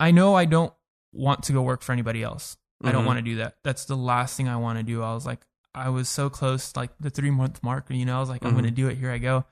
[0.01, 0.73] I know I don't
[1.12, 2.57] want to go work for anybody else.
[2.85, 3.07] I don't Mhm.
[3.07, 3.55] want to do that.
[3.65, 5.03] That's the last thing I want to do.
[5.03, 5.41] I was like,
[5.75, 7.87] I was so close, like the three month mark.
[7.91, 8.55] You know, I was like, I'm Mhm.
[8.55, 8.99] going to do it.
[8.99, 9.45] Here I go.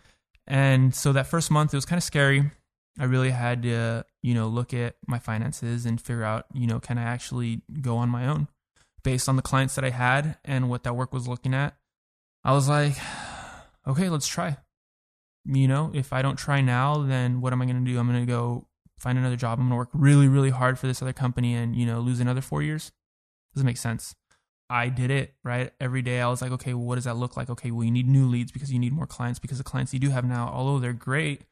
[0.47, 2.51] And so that first month, it was kind of scary.
[2.99, 6.79] I really had to, you know, look at my finances and figure out, you know,
[6.79, 8.49] can I actually go on my own
[9.03, 11.77] based on the clients that I had and what that work was looking at.
[12.43, 12.97] I was like,
[13.87, 14.57] okay, let's try.
[15.45, 17.99] You know, if I don't try now, then what am I going to do?
[17.99, 18.67] I'm going to go
[18.99, 19.59] find another job.
[19.59, 22.21] I'm going to work really, really hard for this other company and, you know, lose
[22.21, 22.93] another four years.
[23.55, 24.15] Doesn't make sense.
[24.71, 25.73] I did it, right?
[25.79, 27.51] Every day I was like, okay, well, what does that look like?
[27.51, 30.01] Okay, well, you need new leads because you need more clients because the clients you
[30.01, 31.43] do have now, although they're great,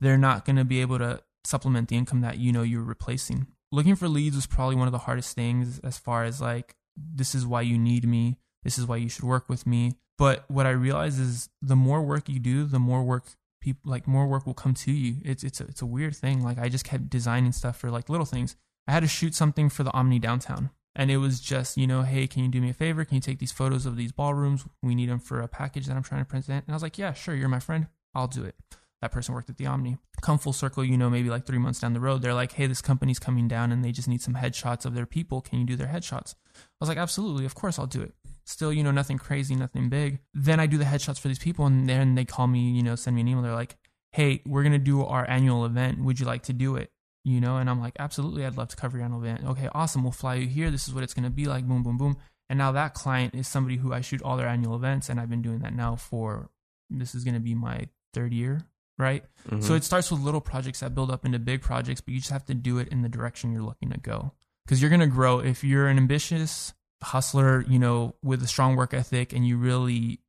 [0.00, 3.46] they're not going to be able to supplement the income that you know you're replacing.
[3.72, 7.34] Looking for leads was probably one of the hardest things as far as like, this
[7.34, 8.38] is why you need me.
[8.62, 9.92] This is why you should work with me.
[10.18, 13.24] But what I realize is the more work you do, the more work
[13.60, 15.16] people like more work will come to you.
[15.24, 16.42] It's it's a, it's a weird thing.
[16.42, 18.56] Like I just kept designing stuff for like little things.
[18.86, 20.70] I had to shoot something for the Omni downtown.
[20.96, 23.04] And it was just, you know, hey, can you do me a favor?
[23.04, 24.64] Can you take these photos of these ballrooms?
[24.82, 26.66] We need them for a package that I'm trying to present.
[26.66, 27.34] And I was like, yeah, sure.
[27.34, 27.86] You're my friend.
[28.14, 28.56] I'll do it.
[29.02, 29.96] That person worked at the Omni.
[30.20, 32.66] Come full circle, you know, maybe like three months down the road, they're like, hey,
[32.66, 35.40] this company's coming down and they just need some headshots of their people.
[35.40, 36.34] Can you do their headshots?
[36.54, 37.46] I was like, absolutely.
[37.46, 38.14] Of course I'll do it.
[38.44, 40.20] Still, you know, nothing crazy, nothing big.
[40.34, 42.94] Then I do the headshots for these people and then they call me, you know,
[42.94, 43.42] send me an email.
[43.42, 43.76] They're like,
[44.12, 46.02] hey, we're going to do our annual event.
[46.04, 46.90] Would you like to do it?
[47.24, 50.02] you know and i'm like absolutely i'd love to cover your annual event okay awesome
[50.02, 52.16] we'll fly you here this is what it's going to be like boom boom boom
[52.48, 55.30] and now that client is somebody who i shoot all their annual events and i've
[55.30, 56.50] been doing that now for
[56.88, 58.62] this is going to be my third year
[59.00, 59.62] right Mhm.
[59.64, 62.30] so it starts with little projects that build up into big projects but you just
[62.30, 64.32] have to do it in the direction you're looking to go
[64.64, 68.76] because you're going to grow if you're an ambitious hustler you know with a strong
[68.76, 70.20] work ethic and you really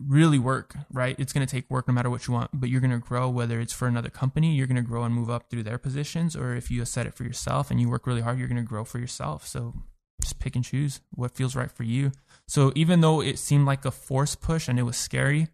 [0.00, 1.14] really work, right?
[1.20, 3.28] It's going to take work no matter what you want, but you're going to grow
[3.28, 6.34] whether it's for another company, you're going to grow and move up through their positions,
[6.34, 8.68] or if you set it for yourself and you work really hard, you're going to
[8.68, 9.46] grow for yourself.
[9.46, 9.72] So
[10.20, 12.10] just pick and choose what feels right for you.
[12.48, 15.46] So even though it seemed like a force push and it was scary,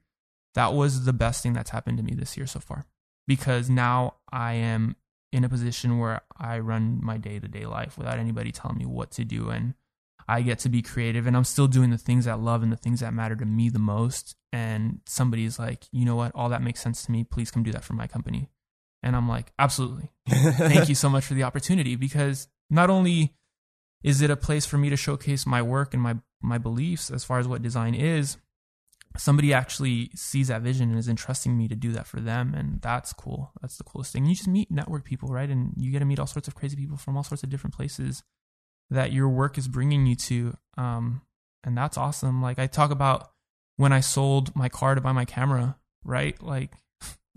[0.54, 2.86] that was the best thing that's happened to me this year so far
[3.26, 4.96] because now I am
[5.32, 8.86] in a position where I run my day to day life without anybody telling me
[8.86, 9.74] what to do and
[10.30, 12.76] I get to be creative and I'm still doing the things I love and the
[12.76, 14.36] things that matter to me the most.
[14.52, 16.30] And somebody's like, you know what?
[16.36, 17.24] All that makes sense to me.
[17.24, 18.48] Please come do that for my company.
[19.02, 20.12] And I'm like, absolutely.
[20.28, 23.34] Thank you so much for the opportunity because not only
[24.04, 27.24] is it a place for me to showcase my work and my, my beliefs as
[27.24, 28.36] far as what design is,
[29.20, 32.54] somebody actually sees that vision and is entrusting me to do that for them.
[32.54, 33.52] And that's cool.
[33.60, 34.24] That's the coolest thing.
[34.24, 35.48] You just meet network people, right?
[35.48, 37.76] And you get to meet all sorts of crazy people from all sorts of different
[37.76, 38.22] places
[38.88, 40.56] that your work is bringing you to.
[40.78, 41.20] Um,
[41.62, 42.40] and that's awesome.
[42.40, 43.32] Like I talk about
[43.76, 46.42] when I sold my car to buy my camera, right?
[46.42, 46.72] Like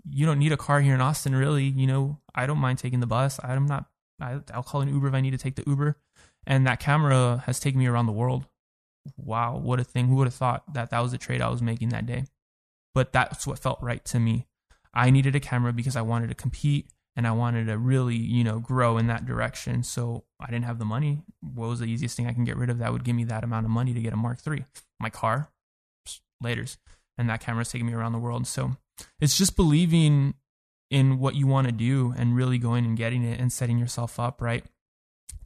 [0.10, 1.66] you don't need a car here in Austin, really.
[1.66, 3.42] You know, I don't mind taking the bus.
[3.44, 3.88] I'm not,
[4.22, 5.98] I, I'll call an Uber if I need to take the Uber.
[6.48, 8.46] And that camera has taken me around the world.
[9.18, 10.08] Wow, what a thing.
[10.08, 12.26] Who would have thought that that was the trade I was making that day?
[12.94, 14.48] But that's what felt right to me.
[14.94, 18.44] I needed a camera because I wanted to compete and I wanted to really, you
[18.44, 19.84] know, grow in that direction.
[19.84, 21.24] So I didn't have the money.
[21.42, 23.44] What was the easiest thing I can get rid of that would give me that
[23.44, 24.66] amount of money to get a Mark III?
[25.00, 25.50] My car,
[26.42, 26.78] later's,
[27.18, 28.48] and that camera's taking me around the world.
[28.48, 28.78] So
[29.20, 30.36] it's just believing
[30.90, 34.20] in what you want to do and really going and getting it and setting yourself
[34.20, 34.64] up right.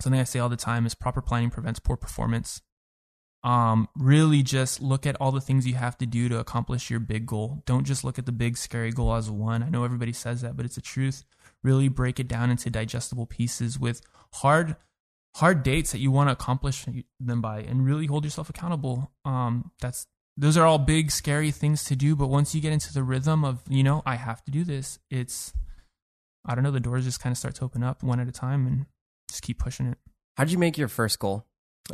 [0.02, 2.62] Something I say all the time is proper planning prevents poor performance.
[3.44, 7.00] Um, really just look at all the things you have to do to accomplish your
[7.00, 7.64] big goal.
[7.66, 9.64] Don't just look at the big scary goal as one.
[9.64, 11.24] I know everybody says that, but it's the truth
[11.64, 14.02] really break it down into digestible pieces with
[14.34, 14.76] hard
[15.36, 16.86] hard dates that you want to accomplish
[17.20, 21.84] them by and really hold yourself accountable um that's those are all big scary things
[21.84, 24.52] to do but once you get into the rhythm of you know i have to
[24.52, 25.54] do this it's
[26.46, 28.32] i don't know the doors just kind of start to open up one at a
[28.32, 28.86] time and
[29.30, 29.98] just keep pushing it
[30.38, 31.46] how did you make your first goal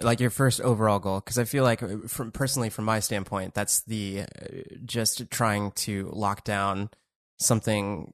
[0.02, 3.54] like your first overall goal because i feel like uh, from personally from my standpoint
[3.54, 4.26] that's the uh,
[4.86, 6.90] just trying to lock down
[7.38, 8.12] something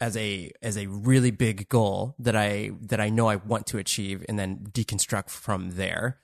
[0.00, 3.78] as a as a really big goal that I that I know I want to
[3.78, 6.18] achieve, and then deconstruct from there.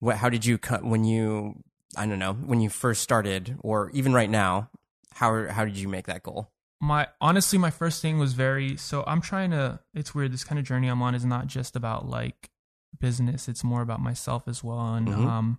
[0.00, 0.16] What?
[0.16, 1.62] How did you cut when you?
[1.96, 4.70] I don't know when you first started, or even right now.
[5.14, 6.50] How how did you make that goal?
[6.80, 8.76] My honestly, my first thing was very.
[8.76, 9.80] So I'm trying to.
[9.94, 10.32] It's weird.
[10.32, 12.50] This kind of journey I'm on is not just about like
[12.98, 13.48] business.
[13.48, 14.94] It's more about myself as well.
[14.94, 15.26] And mm-hmm.
[15.26, 15.58] um,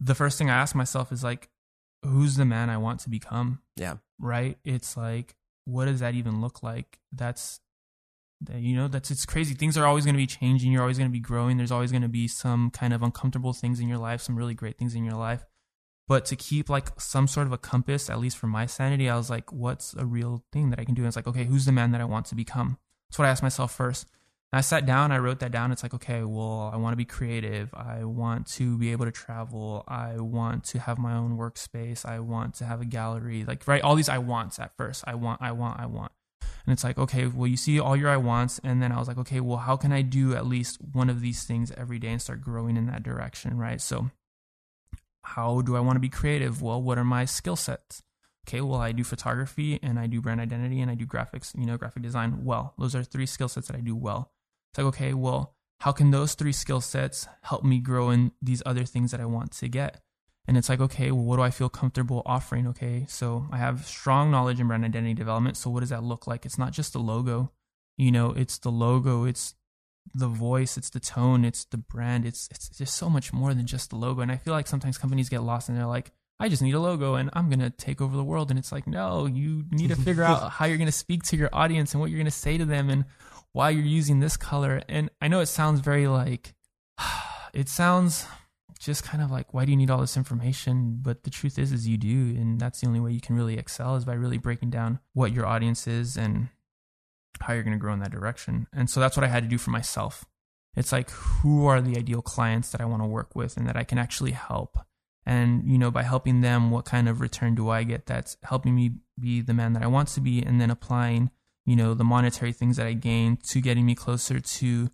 [0.00, 1.48] the first thing I ask myself is like,
[2.04, 3.60] who's the man I want to become?
[3.76, 3.96] Yeah.
[4.18, 4.58] Right.
[4.64, 6.98] It's like what does that even look like?
[7.12, 7.60] That's
[8.54, 11.08] you know that's it's crazy things are always going to be changing you're always going
[11.08, 13.96] to be growing there's always going to be some kind of uncomfortable things in your
[13.96, 15.46] life some really great things in your life
[16.06, 19.16] but to keep like some sort of a compass at least for my sanity i
[19.16, 21.64] was like what's a real thing that i can do and it's like okay who's
[21.64, 22.76] the man that i want to become
[23.08, 24.06] that's what i asked myself first
[24.52, 25.72] I sat down, I wrote that down.
[25.72, 27.74] It's like, okay, well, I want to be creative.
[27.74, 29.84] I want to be able to travel.
[29.88, 32.06] I want to have my own workspace.
[32.06, 33.44] I want to have a gallery.
[33.44, 35.04] Like, right, all these I wants at first.
[35.06, 36.12] I want, I want, I want.
[36.40, 38.60] And it's like, okay, well, you see all your I wants.
[38.62, 41.20] And then I was like, okay, well, how can I do at least one of
[41.20, 43.80] these things every day and start growing in that direction, right?
[43.80, 44.10] So,
[45.22, 46.62] how do I want to be creative?
[46.62, 48.02] Well, what are my skill sets?
[48.48, 51.66] Okay, well, I do photography and I do brand identity and I do graphics, you
[51.66, 52.74] know, graphic design well.
[52.78, 54.30] Those are three skill sets that I do well.
[54.76, 58.62] It's like, okay, well, how can those three skill sets help me grow in these
[58.66, 60.02] other things that I want to get?
[60.46, 62.66] And it's like, okay, well, what do I feel comfortable offering?
[62.66, 65.56] Okay, so I have strong knowledge in brand identity development.
[65.56, 66.44] So what does that look like?
[66.44, 67.52] It's not just the logo,
[67.96, 69.54] you know, it's the logo, it's
[70.14, 72.26] the voice, it's the tone, it's the brand.
[72.26, 74.20] It's it's just so much more than just the logo.
[74.20, 76.80] And I feel like sometimes companies get lost and they're like, I just need a
[76.80, 78.50] logo and I'm going to take over the world.
[78.50, 81.36] And it's like, no, you need to figure out how you're going to speak to
[81.38, 83.06] your audience and what you're going to say to them and
[83.56, 84.82] why you're using this color.
[84.86, 86.54] And I know it sounds very like,
[87.54, 88.26] it sounds
[88.78, 90.98] just kind of like, why do you need all this information?
[91.00, 92.36] But the truth is, is you do.
[92.38, 95.32] And that's the only way you can really excel is by really breaking down what
[95.32, 96.50] your audience is and
[97.40, 98.66] how you're going to grow in that direction.
[98.74, 100.26] And so that's what I had to do for myself.
[100.76, 103.76] It's like, who are the ideal clients that I want to work with and that
[103.76, 104.76] I can actually help?
[105.24, 108.74] And, you know, by helping them, what kind of return do I get that's helping
[108.74, 110.42] me be the man that I want to be?
[110.42, 111.30] And then applying
[111.66, 114.90] you know, the monetary things that I gain to getting me closer to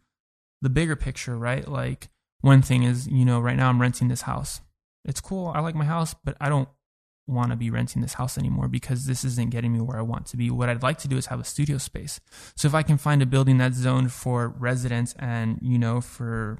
[0.62, 1.66] the bigger picture, right?
[1.68, 2.08] Like
[2.40, 4.60] one thing is, you know, right now I'm renting this house.
[5.04, 5.52] It's cool.
[5.54, 6.68] I like my house, but I don't
[7.26, 10.26] want to be renting this house anymore because this isn't getting me where I want
[10.26, 10.50] to be.
[10.50, 12.20] What I'd like to do is have a studio space.
[12.56, 16.58] So if I can find a building that's zoned for residents and, you know, for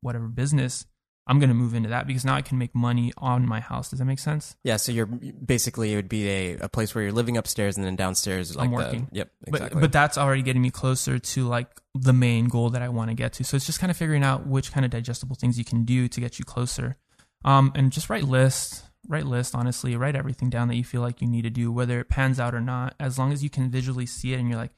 [0.00, 0.86] whatever business,
[1.30, 3.90] I'm going to move into that because now I can make money on my house.
[3.90, 4.56] Does that make sense?
[4.64, 4.78] Yeah.
[4.78, 7.94] So you're basically, it would be a, a place where you're living upstairs and then
[7.94, 9.06] downstairs, like I'm working.
[9.12, 9.30] The, yep.
[9.46, 9.74] Exactly.
[9.74, 13.10] But, but that's already getting me closer to like the main goal that I want
[13.10, 13.44] to get to.
[13.44, 16.08] So it's just kind of figuring out which kind of digestible things you can do
[16.08, 16.96] to get you closer.
[17.44, 21.22] Um, and just write lists, write list, honestly, write everything down that you feel like
[21.22, 23.70] you need to do, whether it pans out or not, as long as you can
[23.70, 24.72] visually see it and you're like,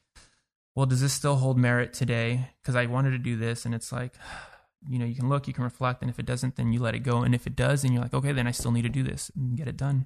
[0.75, 2.51] well, does this still hold merit today?
[2.61, 3.65] Because I wanted to do this.
[3.65, 4.13] And it's like,
[4.89, 6.95] you know, you can look, you can reflect, and if it doesn't, then you let
[6.95, 7.21] it go.
[7.21, 9.31] And if it does, then you're like, okay, then I still need to do this
[9.35, 10.05] and get it done.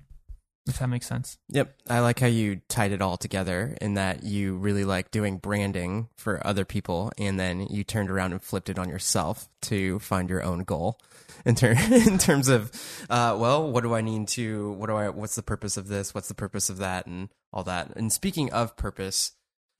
[0.67, 1.37] If that makes sense.
[1.49, 1.75] Yep.
[1.89, 6.09] I like how you tied it all together in that you really like doing branding
[6.17, 10.29] for other people and then you turned around and flipped it on yourself to find
[10.29, 10.99] your own goal
[11.45, 12.71] in, ter- in terms of,
[13.09, 16.13] uh, well, what do I need to, what do I, what's the purpose of this?
[16.13, 17.05] What's the purpose of that?
[17.05, 17.95] And all that.
[17.95, 19.31] And speaking of purpose,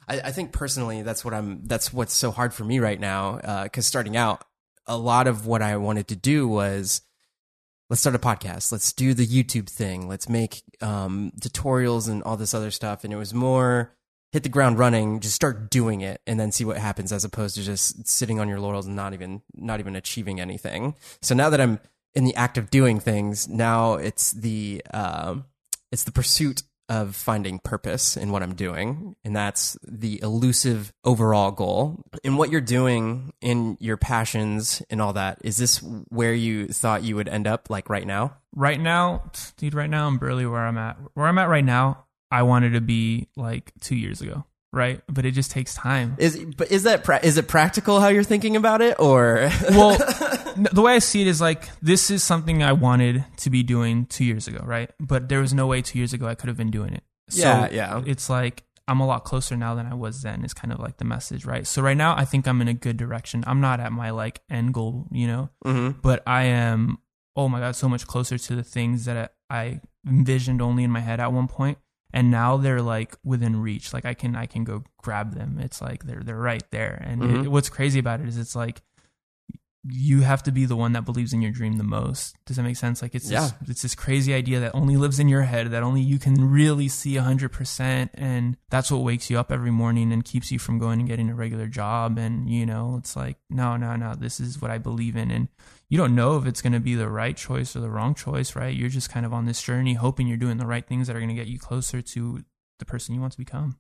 [0.08, 3.40] I, I think personally, that's what I'm, that's what's so hard for me right now.
[3.40, 4.46] Uh, cause starting out,
[4.88, 7.02] a lot of what I wanted to do was
[7.90, 8.72] let's start a podcast.
[8.72, 10.08] Let's do the YouTube thing.
[10.08, 13.04] Let's make um, tutorials and all this other stuff.
[13.04, 13.94] And it was more
[14.34, 17.56] hit the ground running, just start doing it, and then see what happens, as opposed
[17.56, 20.96] to just sitting on your laurels and not even not even achieving anything.
[21.22, 21.80] So now that I'm
[22.18, 23.48] in the act of doing things.
[23.48, 25.46] Now it's the um,
[25.92, 31.52] it's the pursuit of finding purpose in what I'm doing, and that's the elusive overall
[31.52, 32.04] goal.
[32.24, 35.78] And what you're doing in your passions and all that is this
[36.10, 38.38] where you thought you would end up, like right now?
[38.56, 40.98] Right now, dude, right now I'm barely where I'm at.
[41.14, 45.02] Where I'm at right now, I wanted to be like two years ago right?
[45.08, 46.16] But it just takes time.
[46.18, 49.98] Is but is that pra- is it practical how you're thinking about it, or well,
[50.72, 54.06] the way I see it is like this is something I wanted to be doing
[54.06, 54.90] two years ago, right?
[55.00, 57.04] But there was no way two years ago I could have been doing it.
[57.30, 58.02] So Yeah, yeah.
[58.06, 60.46] It's like I'm a lot closer now than I was then.
[60.46, 61.68] Is kind of like the message, right?
[61.68, 63.44] So right now I think I'm in a good direction.
[63.48, 66.02] I'm not at my like end goal, you know, Mhm.
[66.02, 66.98] but I am.
[67.36, 71.02] Oh my god, so much closer to the things that I envisioned only in my
[71.02, 71.78] head at one point
[72.14, 73.94] and now they're like within reach.
[73.94, 75.60] Like i can i can go grab them.
[75.60, 77.02] It's like they're they're right there.
[77.06, 77.44] And Mhm.
[77.46, 78.82] it, what's crazy about it is it's like
[79.90, 82.64] you have to be the one that believes in your dream the most does that
[82.64, 83.50] make sense like it's Yeah.
[83.62, 86.50] this, it's this crazy idea that only lives in your head that only you can
[86.50, 90.80] really see 100% and that's what wakes you up every morning and keeps you from
[90.80, 94.40] going and getting a regular job and you know it's like no no no this
[94.40, 95.48] is what i believe in and
[95.90, 98.58] you don't know if it's going to be the right choice or the wrong choice,
[98.58, 98.76] right?
[98.76, 101.20] You're just kind of on this journey hoping you're doing the right things that are
[101.20, 102.44] going to get you closer to
[102.80, 103.78] the person you want to become.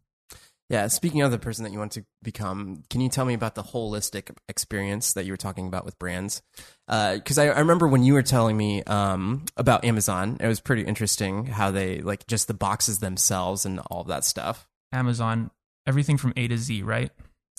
[0.69, 3.55] Yeah, speaking of the person that you want to become, can you tell me about
[3.55, 6.41] the holistic experience that you were talking about with brands?
[6.87, 10.81] Because I, I remember when you were telling me um, about Amazon, it was pretty
[10.81, 14.67] interesting how they like just the boxes themselves and all of that stuff.
[14.91, 15.51] Amazon,
[15.85, 17.11] everything from A to Z, right?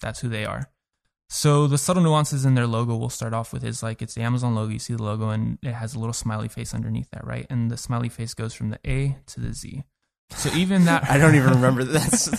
[0.03, 0.69] That's who they are.
[1.31, 4.23] So the subtle nuances in their logo we'll start off with is like it's the
[4.23, 4.73] Amazon logo.
[4.73, 7.47] You see the logo and it has a little smiley face underneath that, right?
[7.49, 9.85] And the smiley face goes from the A to the Z.
[10.31, 11.85] So even that I don't even remember.
[11.85, 12.31] That's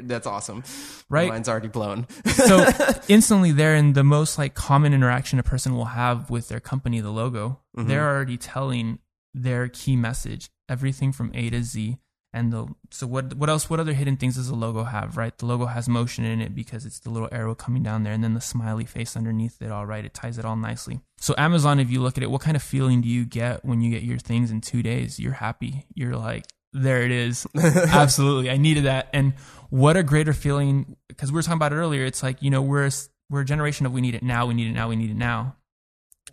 [0.00, 0.64] that's awesome.
[1.08, 1.28] Right?
[1.28, 2.06] mine's already blown.
[2.26, 2.66] so
[3.08, 7.00] instantly there in the most like common interaction a person will have with their company
[7.00, 7.88] the logo mm-hmm.
[7.88, 8.98] they're already telling
[9.34, 11.98] their key message everything from a to z
[12.32, 15.38] and the so what what else what other hidden things does the logo have right
[15.38, 18.22] the logo has motion in it because it's the little arrow coming down there and
[18.22, 21.80] then the smiley face underneath it all right it ties it all nicely so amazon
[21.80, 24.02] if you look at it what kind of feeling do you get when you get
[24.02, 27.46] your things in two days you're happy you're like there it is.
[27.56, 28.50] Absolutely.
[28.50, 29.08] I needed that.
[29.12, 29.34] And
[29.70, 32.62] what a greater feeling because we were talking about it earlier it's like you know
[32.62, 32.90] we're a,
[33.28, 35.16] we're a generation of we need it now we need it now we need it
[35.16, 35.56] now.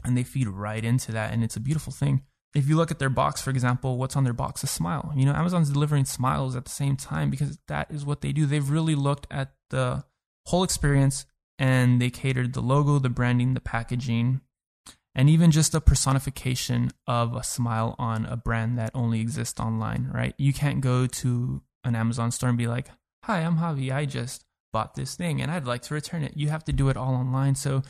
[0.04, 2.24] And they feed right into that and it's a beautiful thing.
[2.54, 5.14] If you look at their box for example what's on their box a smile.
[5.16, 8.46] You know amazon's delivering smiles at the same time because that is what they do.
[8.46, 10.04] They've really looked at the
[10.46, 11.26] whole experience
[11.58, 14.42] and they catered the logo the branding the packaging
[15.16, 20.10] and even just a personification of a smile on a brand that only exists online,
[20.14, 20.36] right?
[20.38, 22.90] You can't go to an Amazon store and be like,
[23.24, 23.92] "Hi, I'm Javi.
[23.94, 24.44] I just
[24.74, 27.16] bought this thing and I'd like to return it." You have to do it all
[27.16, 27.56] online.
[27.56, 27.82] So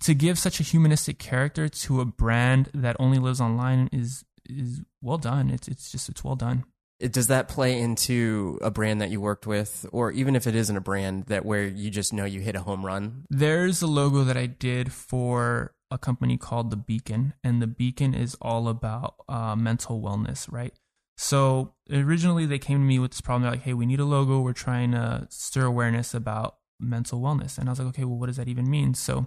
[0.00, 4.80] to give such a humanistic character to a brand that only lives online is is
[5.02, 5.50] well done.
[5.50, 6.64] It's it's just it's well done.
[6.98, 10.54] It- Does that play into a brand that you worked with, or even if it
[10.54, 13.26] isn't a brand that where you just know you hit a home run?
[13.30, 18.14] There's a logo that I did for a company called The Beacon, and The Beacon
[18.14, 20.74] is all about uh, mental wellness, right?
[21.16, 23.42] So originally they came to me with this problem.
[23.42, 24.40] They're like, hey, we need a logo.
[24.40, 27.58] We're trying to stir awareness about mental wellness.
[27.58, 28.94] And I was like, okay, well, what does that even mean?
[28.94, 29.26] So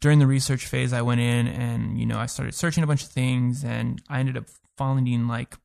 [0.00, 3.02] during the research phase, I went in and, you know, I started searching a bunch
[3.02, 4.46] of things and I ended up
[4.78, 5.56] finding like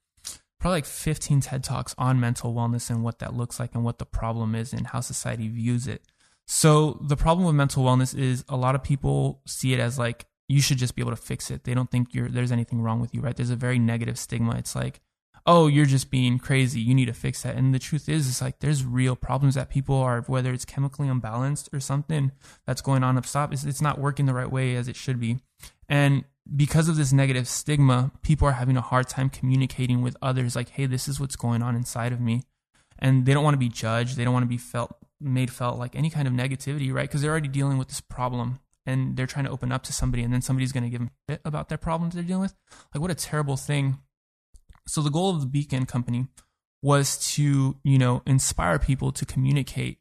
[0.60, 3.98] probably like 15 TED Talks on mental wellness and what that looks like and what
[3.98, 6.04] the problem is and how society views it.
[6.48, 10.26] So the problem with mental wellness is a lot of people see it as like
[10.52, 11.64] you should just be able to fix it.
[11.64, 13.36] They don't think there's anything wrong with you, right?
[13.36, 14.56] There's a very negative stigma.
[14.58, 15.00] It's like,
[15.46, 16.82] "Oh, you're just being crazy.
[16.82, 19.70] You need to fix that." And the truth is it's like there's real problems that
[19.70, 22.32] people are whether it's chemically unbalanced or something
[22.66, 25.20] that's going on up top, It's, it's not working the right way as it should
[25.20, 25.40] be.
[25.88, 30.56] And because of this negative stigma, people are having a hard time communicating with others
[30.56, 32.44] like, "Hey, this is what's going on inside of me."
[33.00, 34.18] And they don't want to be judged.
[34.18, 37.08] They don't want to be felt made felt like any kind of negativity, right?
[37.08, 38.60] Because they're already dealing with this problem
[38.92, 41.12] and they're trying to open up to somebody and then somebody's going to give them
[41.30, 42.56] shit about their problems they're dealing with.
[42.94, 44.00] Like what a terrible thing.
[44.88, 46.28] So the goal of the Beacon company
[46.82, 50.00] was to, you know, inspire people to communicate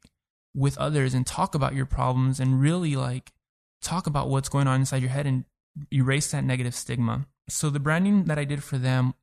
[0.53, 3.31] with others and talk about your problems and really like
[3.81, 5.45] talk about what's going on inside your head and
[5.93, 7.25] erase that negative stigma.
[7.49, 9.13] So the branding that I did for them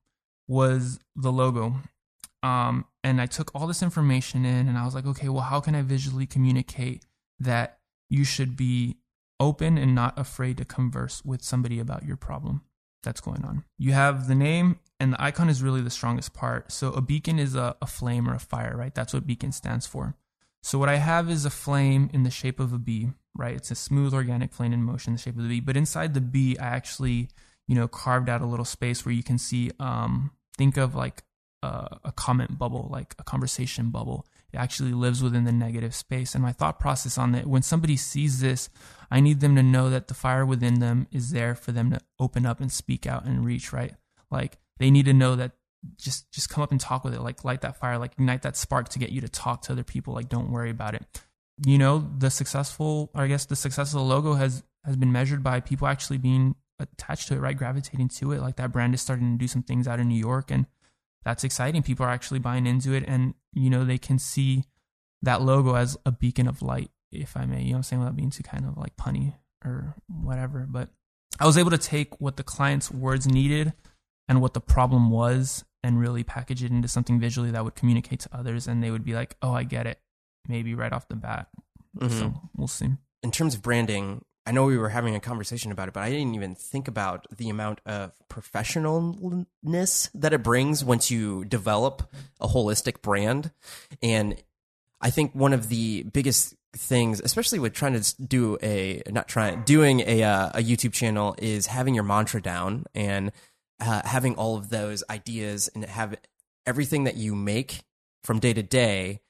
[0.46, 1.76] was the logo.
[2.42, 5.60] Um, and I took all this information in and I was like, okay, well, how
[5.60, 7.04] can I visually communicate
[7.40, 8.96] that you should be
[9.40, 12.62] open and not afraid to converse with somebody about your problem
[13.02, 13.64] that's going on?
[13.78, 16.72] You have the name and the icon is really the strongest part.
[16.72, 18.94] So a beacon is a, a flame or a fire, right?
[18.94, 20.14] That's what beacon stands for.
[20.62, 23.54] So what I have is a flame in the shape of a bee, right?
[23.54, 25.60] It's a smooth organic flame in motion, the shape of the bee.
[25.60, 27.28] But inside the bee, I actually
[27.68, 31.22] you know, carved out a little space where you can see, um, think of like
[31.62, 34.26] a, a comment bubble, like a conversation bubble.
[34.52, 36.34] It actually lives within the negative space.
[36.34, 38.70] And my thought process on it, when somebody sees this,
[39.10, 42.00] I need them to know that the fire within them is there for them to
[42.18, 43.94] open up and speak out and reach, right?
[44.30, 45.52] Like they need to know that
[45.96, 48.56] just just come up and talk with it like light that fire like ignite that
[48.56, 51.22] spark to get you to talk to other people like don't worry about it
[51.64, 55.12] you know the successful or i guess the success of the logo has has been
[55.12, 58.94] measured by people actually being attached to it right gravitating to it like that brand
[58.94, 60.66] is starting to do some things out in new york and
[61.28, 64.64] that's exciting people are actually buying into it and you know they can see
[65.22, 68.16] that logo as a beacon of light if i may you know i'm saying without
[68.16, 70.88] being too kind of like punny or whatever but
[71.38, 73.72] i was able to take what the client's words needed
[74.28, 78.20] and what the problem was and really package it into something visually that would communicate
[78.20, 79.98] to others and they would be like, oh, I get it,
[80.46, 81.48] maybe right off the bat.
[81.96, 82.18] Mm-hmm.
[82.18, 82.90] So we'll see.
[83.22, 86.08] In terms of branding, I know we were having a conversation about it, but I
[86.08, 92.48] didn't even think about the amount of professionalness that it brings once you develop a
[92.48, 93.50] holistic brand.
[94.02, 94.42] And
[95.02, 99.64] I think one of the biggest things, especially with trying to do a not trying
[99.64, 103.32] doing a uh, a YouTube channel, is having your mantra down and
[103.80, 106.14] uh, having all of those ideas and have
[106.64, 107.82] everything that you make
[108.24, 109.20] from day to day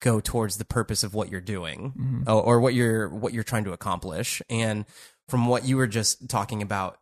[0.00, 2.22] go towards the purpose of what you're doing mm-hmm.
[2.26, 4.42] or, or what you're what you're trying to accomplish.
[4.48, 4.84] And
[5.28, 6.98] from what you were just talking about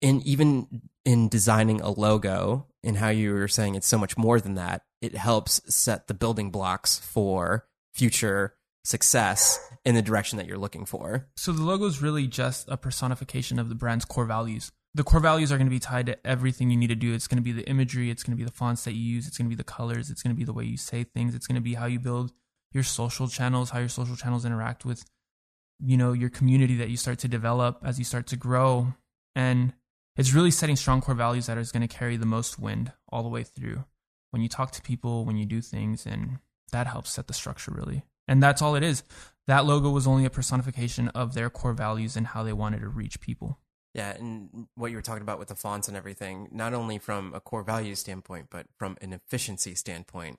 [0.00, 4.40] in even in designing a logo and how you were saying it's so much more
[4.40, 10.46] than that it helps set the building blocks for future success in the direction that
[10.46, 11.28] you're looking for.
[11.36, 15.20] So the logo is really just a personification of the brand's core values the core
[15.20, 17.14] values are going to be tied to everything you need to do.
[17.14, 19.26] It's going to be the imagery, it's going to be the fonts that you use,
[19.26, 21.34] it's going to be the colors, it's going to be the way you say things,
[21.34, 22.32] it's going to be how you build
[22.72, 25.04] your social channels, how your social channels interact with
[25.82, 28.92] you know your community that you start to develop as you start to grow
[29.34, 29.72] and
[30.16, 33.22] it's really setting strong core values that is going to carry the most wind all
[33.22, 33.84] the way through
[34.30, 36.38] when you talk to people, when you do things and
[36.72, 38.02] that helps set the structure really.
[38.28, 39.02] And that's all it is.
[39.46, 42.88] That logo was only a personification of their core values and how they wanted to
[42.88, 43.58] reach people.
[43.92, 47.34] Yeah, and what you were talking about with the fonts and everything, not only from
[47.34, 50.38] a core value standpoint, but from an efficiency standpoint.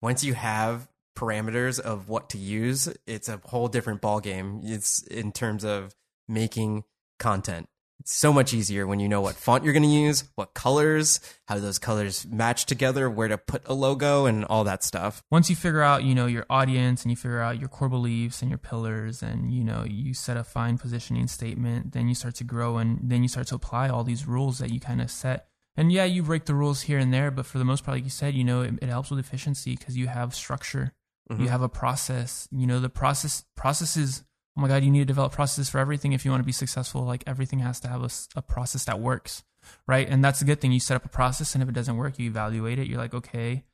[0.00, 4.60] Once you have parameters of what to use, it's a whole different ballgame.
[4.64, 5.94] It's in terms of
[6.28, 6.84] making
[7.18, 7.68] content.
[8.02, 11.20] It's so much easier when you know what font you're going to use, what colors,
[11.46, 15.22] how those colors match together, where to put a logo, and all that stuff.
[15.30, 18.42] Once you figure out, you know, your audience and you figure out your core beliefs
[18.42, 22.34] and your pillars, and you know, you set a fine positioning statement, then you start
[22.34, 25.08] to grow, and then you start to apply all these rules that you kind of
[25.08, 25.46] set.
[25.76, 28.04] And yeah, you break the rules here and there, but for the most part, like
[28.04, 30.92] you said, you know, it, it helps with efficiency because you have structure,
[31.30, 31.40] mm-hmm.
[31.40, 32.48] you have a process.
[32.50, 34.24] You know, the process processes
[34.56, 36.52] oh my god you need to develop processes for everything if you want to be
[36.52, 37.02] successful.
[37.02, 39.42] Like everything has to have a, a, process that works
[39.86, 40.08] right?
[40.08, 40.72] And that's a good thing.
[40.72, 42.88] You set up a process and if it doesn't work you evaluate it.
[42.88, 43.64] You're like okay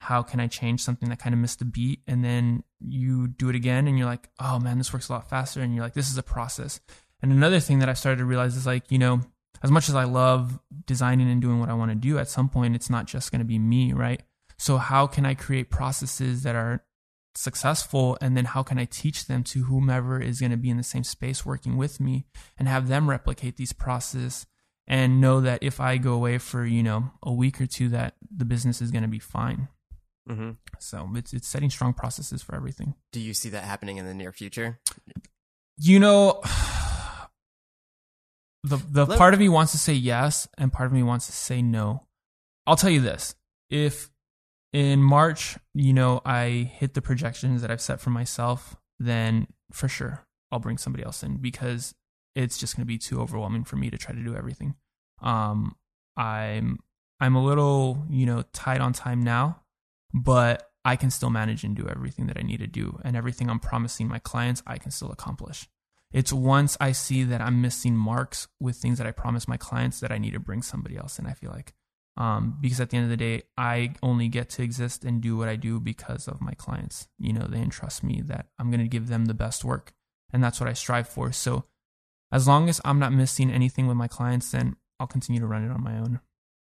[0.00, 2.00] how can i change something that kind of missed a beat?
[2.06, 5.28] And then you do it again and you're like oh man this works a lot
[5.28, 5.60] faster.
[5.60, 6.80] And you're like this is a process.
[7.20, 9.20] And another thing that i started to realize is like you know
[9.62, 12.48] as much as i love designing and doing what i want to do at some
[12.48, 14.22] point it's not just going to be me right?
[14.58, 16.84] So how can i create processes that are
[17.34, 20.76] successful and then how can i teach them to whomever is going to be in
[20.76, 22.26] the same space working with me
[22.58, 24.46] and have them replicate these processes
[24.86, 28.14] and know that if i go away for you know a week or two that
[28.34, 29.68] the business is going to be fine.
[30.28, 30.50] Mm-hmm.
[30.78, 32.94] so it's it's setting strong processes for everything.
[33.12, 34.78] Do you see that happening in the near future?
[35.78, 36.40] You know
[38.62, 41.26] the the Let- part of me wants to say yes and part of me wants
[41.26, 42.06] to say no.
[42.66, 43.34] I'll tell you this.
[43.68, 44.10] If
[44.72, 49.88] in March, you know, I hit the projections that I've set for myself, then for
[49.88, 51.94] sure I'll bring somebody else in because
[52.34, 54.74] it's just going to be too overwhelming for me to try to do everything.
[55.20, 55.76] Um,
[56.16, 56.78] I'm
[57.20, 59.62] I'm a little, you know, tight on time now,
[60.12, 63.48] but I can still manage and do everything that I need to do and everything
[63.48, 65.68] I'm promising my clients I can still accomplish.
[66.12, 70.00] It's once I see that I'm missing marks with things that I promise my clients
[70.00, 71.26] that I need to bring somebody else in.
[71.26, 71.74] I feel like
[72.16, 75.36] um, because at the end of the day, I only get to exist and do
[75.36, 77.08] what I do because of my clients.
[77.18, 79.92] You know, they entrust me that I'm going to give them the best work,
[80.32, 81.32] and that's what I strive for.
[81.32, 81.64] So,
[82.30, 85.64] as long as I'm not missing anything with my clients, then I'll continue to run
[85.64, 86.20] it on my own.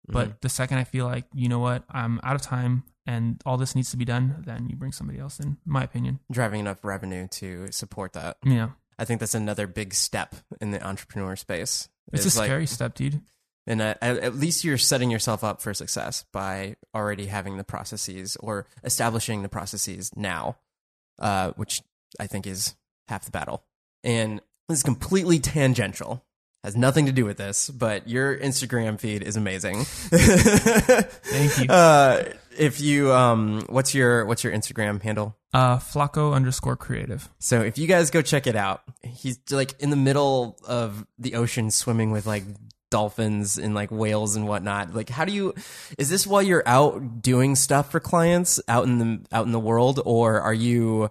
[0.09, 0.13] Mm-hmm.
[0.13, 3.57] But the second I feel like, you know what, I'm out of time and all
[3.57, 6.19] this needs to be done, then you bring somebody else in, in my opinion.
[6.31, 8.37] Driving enough revenue to support that.
[8.43, 8.69] Yeah.
[8.97, 11.89] I think that's another big step in the entrepreneur space.
[12.13, 13.21] It's, it's a like, scary step, dude
[13.67, 18.35] and at, at, least you're setting yourself up for success by already having the processes
[18.37, 20.57] or establishing the processes now,
[21.19, 21.81] uh, which
[22.19, 22.75] I think is
[23.07, 23.63] half the battle.
[24.03, 26.25] And this is completely tangential.
[26.63, 29.83] has nothing to do with this, but your Instagram feed is amazing.
[29.85, 31.69] Thank you.
[31.69, 32.23] Uh,
[32.57, 35.37] if you um, what's your what's your Instagram handle?
[35.53, 37.29] Uh, Flacco underscore creative.
[37.39, 41.35] So if you guys go check it out, he's like in the middle of the
[41.35, 42.43] ocean swimming with like
[42.91, 44.93] dolphins and like whales and whatnot.
[44.93, 45.55] Like, how do you?
[45.97, 49.59] Is this while you're out doing stuff for clients out in the out in the
[49.59, 51.09] world, or are you?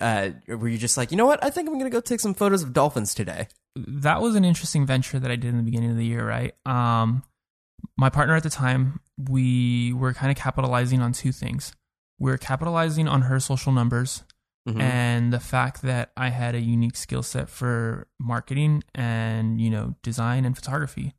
[0.00, 1.42] Uh, were you just like, you know what?
[1.42, 3.48] I think I'm gonna go take some photos of dolphins today.
[3.74, 6.54] That was an interesting venture that I did in the beginning of the year, right?
[6.64, 7.24] Um,
[7.96, 11.72] my partner at the time, we were kind of capitalizing on two things.
[12.18, 14.22] We were capitalizing on her social numbers
[14.66, 14.80] Mhm.
[14.80, 19.94] and the fact that I had a unique skill set for marketing and, you know,
[20.02, 21.14] design and photography.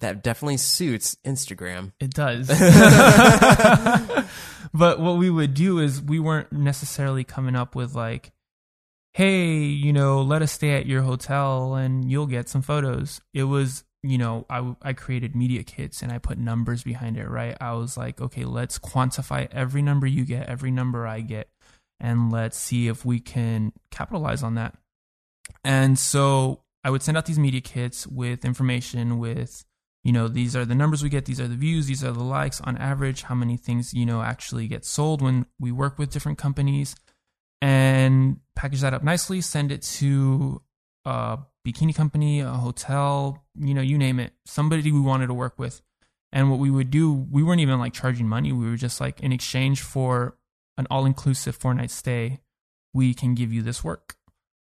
[0.00, 1.92] that definitely suits Instagram.
[2.00, 2.48] It does.
[4.74, 8.32] but what we would do is we weren't necessarily coming up with like,
[9.12, 13.20] hey, you know, let us stay at your hotel and you'll get some photos.
[13.32, 17.28] It was, you know, I, I created media kits and I put numbers behind it,
[17.28, 17.56] right?
[17.60, 21.48] I was like, okay, let's quantify every number you get, every number I get,
[22.00, 24.76] and let's see if we can capitalize on that.
[25.64, 29.64] And so I would send out these media kits with information with
[30.04, 32.22] you know these are the numbers we get these are the views these are the
[32.22, 36.12] likes on average how many things you know actually get sold when we work with
[36.12, 36.94] different companies
[37.60, 40.62] and package that up nicely send it to
[41.04, 45.58] a bikini company a hotel you know you name it somebody we wanted to work
[45.58, 45.82] with
[46.30, 49.18] and what we would do we weren't even like charging money we were just like
[49.18, 50.36] in exchange for
[50.78, 52.40] an all-inclusive four night stay
[52.94, 54.16] we can give you this work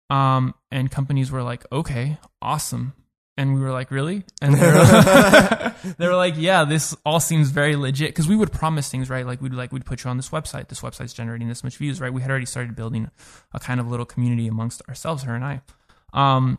[0.10, 2.94] um and companies were like okay awesome
[3.38, 4.24] and we were like, really?
[4.42, 8.14] And they were, they were like, yeah, this all seems very legit.
[8.16, 9.26] Cause we would promise things, right?
[9.26, 10.70] Like we'd like, we'd put you on this website.
[10.70, 12.12] This website's generating this much views, right?
[12.12, 13.12] We had already started building
[13.54, 15.62] a kind of little community amongst ourselves, her and I.
[16.14, 16.58] Um,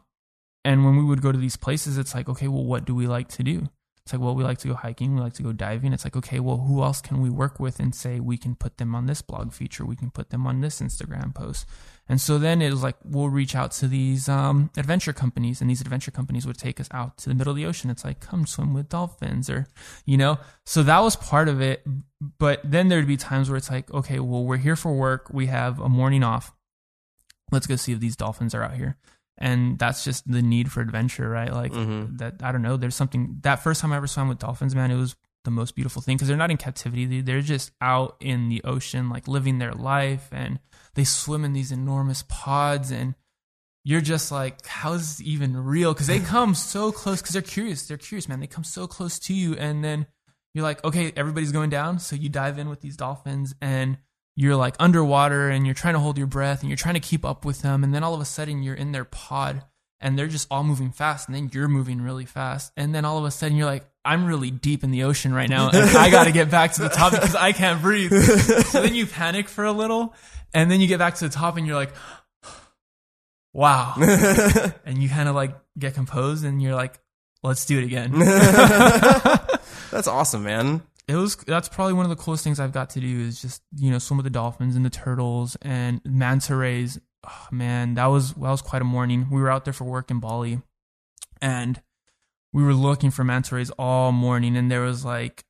[0.65, 3.09] and when we would go to these places, it's like, okay, well, what do we
[3.09, 3.69] like to do?
[4.09, 5.15] It's like, well, we like to go hiking.
[5.15, 5.93] We like to go diving.
[5.93, 8.79] It's like, okay, well, who else can we work with and say we can put
[8.79, 9.85] them on this blog feature?
[9.85, 11.67] We can put them on this Instagram post.
[12.09, 15.69] And so then it was like, we'll reach out to these um, adventure companies, and
[15.69, 17.91] these adventure companies would take us out to the middle of the ocean.
[17.91, 19.67] It's like, come swim with dolphins, or,
[20.07, 20.39] you know?
[20.65, 21.85] So that was part of it.
[22.39, 25.29] But then there'd be times where it's like, okay, well, we're here for work.
[25.35, 26.55] We have a morning off.
[27.53, 28.97] Let's go see if these dolphins are out here.
[29.41, 31.53] And that's just the need for adventure, right?
[31.53, 32.19] Like, Mhm.
[32.19, 32.77] that, I don't know.
[32.77, 35.15] There's something, that first time I ever swam with dolphins, man, it was
[35.45, 37.07] the most beautiful thing because they're not in captivity.
[37.07, 40.59] They- They're just out in the ocean, like living their life, and
[40.95, 42.91] they swim in these enormous pods.
[42.91, 43.15] And
[43.85, 45.95] you're just like, how is this even real?
[45.95, 47.23] Because they come so close.
[47.23, 47.87] Because they're curious.
[47.87, 48.41] They're curious, man.
[48.41, 50.07] They come so close to you, and then
[50.53, 52.01] you're like, okay, everybody's going down.
[52.01, 53.99] So you dive in with these dolphins, and
[54.39, 57.25] you're like underwater, and you're trying to hold your breath, and you're trying to keep
[57.25, 59.65] up with them, and then all of a sudden you're in their pod
[60.01, 63.19] and they're just all moving fast and then you're moving really fast and then all
[63.19, 66.09] of a sudden you're like i'm really deep in the ocean right now and i
[66.11, 68.13] gotta get back to the top because i can't breathe.
[68.69, 70.15] So then you panic for a little
[70.55, 71.93] and then you get back to the top and you're like
[73.53, 73.95] wow.
[74.85, 76.99] And you kind of like get composed and you're like
[77.43, 78.13] let's do it again.
[79.91, 80.83] That's awesome, man.
[81.09, 83.63] It was that's probably one of the coolest things I've got to do is just
[83.75, 87.01] you know swim with the dolphins and the turtles and manta rays.
[87.27, 89.27] Oh, man, that was that was quite a morning.
[89.31, 90.61] We were out there for work in Bali,
[91.41, 91.81] and
[92.53, 94.57] we were looking for manta rays all morning.
[94.57, 95.45] And there was like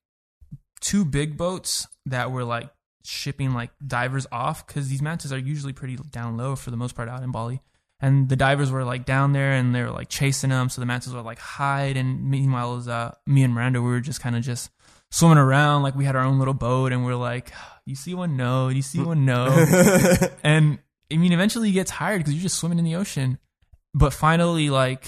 [0.80, 2.70] two big boats that were like
[3.04, 6.94] shipping like divers off because these mantas are usually pretty down low for the most
[6.94, 7.60] part out in Bali.
[8.00, 10.68] And the divers were like down there and they were like chasing them.
[10.68, 11.96] So the mantas were like hide.
[11.96, 14.70] And meanwhile, was, uh, me and Miranda, we were just kind of just
[15.10, 15.82] swimming around.
[15.82, 18.36] Like we had our own little boat and we're like, ah, you see one?
[18.36, 18.68] No.
[18.68, 19.24] You see one?
[19.24, 19.46] No.
[20.44, 20.78] and
[21.12, 23.38] I mean, eventually you get tired because you're just swimming in the ocean.
[23.94, 25.06] But finally, like,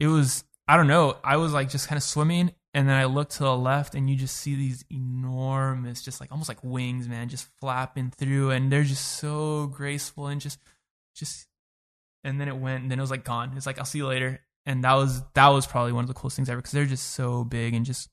[0.00, 2.52] it was, I don't know, I was like just kind of swimming.
[2.74, 6.32] And then I looked to the left and you just see these enormous, just like
[6.32, 8.50] almost like wings, man, just flapping through.
[8.50, 10.58] And they're just so graceful and just,
[11.14, 11.46] just,
[12.24, 13.52] and then it went and then it was like gone.
[13.56, 14.40] It's like, I'll see you later.
[14.64, 17.10] And that was, that was probably one of the coolest things ever because they're just
[17.10, 18.08] so big and just,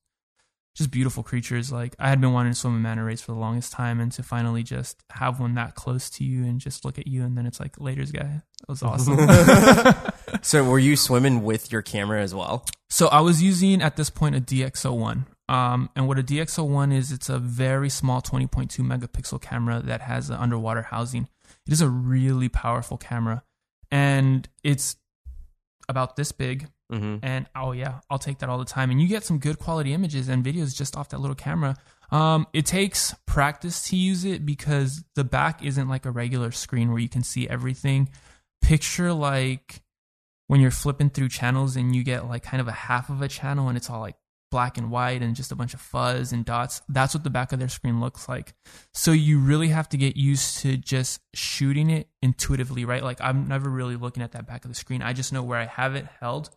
[0.76, 1.72] just beautiful creatures.
[1.72, 4.12] Like I had been wanting to swim in manta rays for the longest time, and
[4.14, 7.38] to finally just have one that close to you and just look at you, and
[7.38, 9.18] then it's like, "Later's guy." That was awesome.
[10.42, 12.66] So were you swimming with your camera as well?
[12.90, 15.26] so I was using at this point a DxO1.
[15.48, 20.30] Um, and what a DxO1 is, it's a very small 20.2 megapixel camera that has
[20.30, 21.28] an underwater housing.
[21.66, 23.44] It is a really powerful camera,
[23.92, 24.96] and it's
[25.88, 26.68] about this big.
[26.92, 27.18] Mm-hmm.
[27.24, 29.94] and oh yeah i'll take that all the time and you get some good quality
[29.94, 31.78] images and videos just off that little camera
[32.12, 36.90] um, it takes practice to use it because the back isn't like a regular screen
[36.90, 38.10] where you can see everything
[38.64, 39.84] picture like
[40.48, 43.28] when you're flipping through channels and you get like kind of a half of a
[43.28, 44.16] channel and it's all like
[44.52, 46.82] black and white and just a bunch of fuzz and dots.
[46.90, 48.54] That's what the back of their screen looks like.
[48.94, 53.04] So you really have to get used to just shooting it intuitively, right?
[53.04, 55.02] Like I'm never really looking at that back of the screen.
[55.02, 56.50] I just know where I have it held.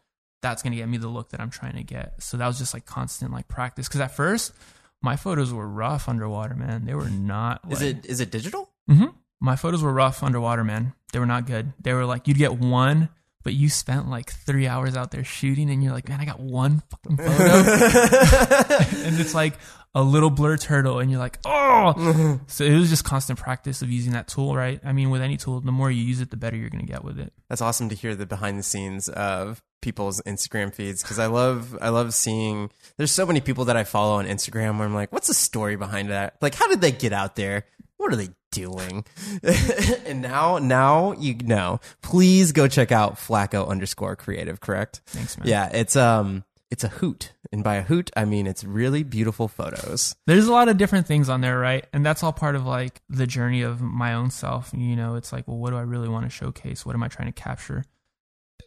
[0.43, 2.22] That's going to get me the look that I'm trying to get.
[2.22, 3.88] So that was just like constant like practice.
[3.88, 4.53] Cause at first
[5.01, 6.84] my photos were rough underwater, man.
[6.84, 7.61] They were not.
[7.70, 8.70] Is it, is it digital?
[8.90, 9.07] Mm-hmm.
[9.40, 10.93] My photos were rough underwater, man.
[11.12, 11.72] They were not good.
[11.80, 13.09] They were like, you'd get one
[13.43, 16.40] but you spent like three hours out there shooting and you're like, man, I got
[16.40, 17.34] one fucking photo.
[19.07, 19.55] and it's like
[19.95, 22.40] a little blur turtle and you're like, oh.
[22.47, 24.80] so it was just constant practice of using that tool, right?
[24.84, 26.90] I mean, with any tool, the more you use it, the better you're going to
[26.90, 27.32] get with it.
[27.49, 31.76] That's awesome to hear the behind the scenes of people's Instagram feeds because I love
[31.80, 35.12] I love seeing there's so many people that I follow on Instagram where I'm like,
[35.12, 36.36] what's the story behind that?
[36.40, 37.66] Like how did they get out there?
[38.03, 39.05] What are they doing?
[40.07, 41.78] and now, now you know.
[42.03, 44.59] Please go check out Flacco underscore creative.
[44.59, 45.03] Correct?
[45.07, 45.46] Thanks, man.
[45.46, 49.46] Yeah, it's um, it's a hoot, and by a hoot, I mean it's really beautiful
[49.46, 50.16] photos.
[50.26, 51.86] There's a lot of different things on there, right?
[51.92, 54.72] And that's all part of like the journey of my own self.
[54.76, 56.84] You know, it's like, well, what do I really want to showcase?
[56.84, 57.84] What am I trying to capture?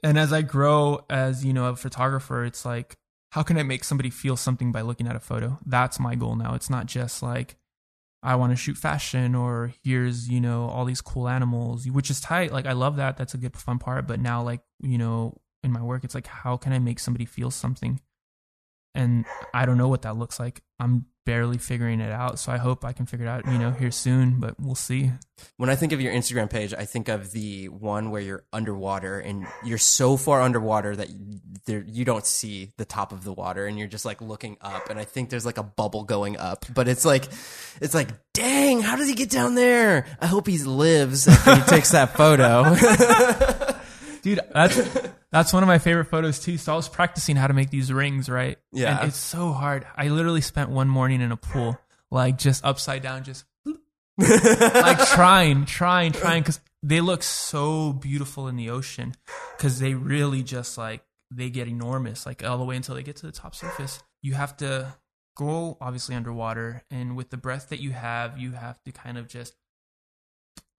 [0.01, 2.95] And as I grow as you know a photographer, it's like,
[3.31, 5.59] how can I make somebody feel something by looking at a photo?
[5.65, 6.55] That's my goal now.
[6.55, 7.57] It's not just like
[8.26, 12.19] I want to shoot fashion or here's, you know, all these cool animals, which is
[12.19, 12.51] tight.
[12.51, 13.17] Like I love that.
[13.17, 14.07] That's a good fun part.
[14.07, 17.26] But now like, you know, in my work, it's like, how can I make somebody
[17.26, 18.01] feel something?
[18.95, 20.61] And I don't know what that looks like.
[20.79, 22.39] I'm barely figuring it out.
[22.39, 25.11] So I hope I can figure it out, you know, here soon, but we'll see.
[25.57, 29.19] When I think of your Instagram page, I think of the one where you're underwater
[29.19, 31.09] and you're so far underwater that
[31.65, 34.89] there, you don't see the top of the water and you're just like looking up.
[34.89, 37.25] And I think there's like a bubble going up, but it's like,
[37.81, 40.05] it's like, dang, how does he get down there?
[40.21, 42.75] I hope he lives after he takes that photo.
[44.21, 44.79] Dude, that's
[45.36, 46.57] that's one of my favorite photos too.
[46.57, 48.57] So I was practicing how to make these rings, right?
[48.71, 48.99] Yeah.
[48.99, 49.86] And it's so hard.
[49.93, 51.77] I literally spent one morning in a pool,
[52.09, 53.43] like just upside down, just
[54.17, 59.13] like trying, trying, trying, because they look so beautiful in the ocean.
[59.57, 63.17] Because they really just like they get enormous, like all the way until they get
[63.17, 64.01] to the top surface.
[64.21, 64.95] You have to
[65.36, 69.27] go obviously underwater, and with the breath that you have, you have to kind of
[69.27, 69.53] just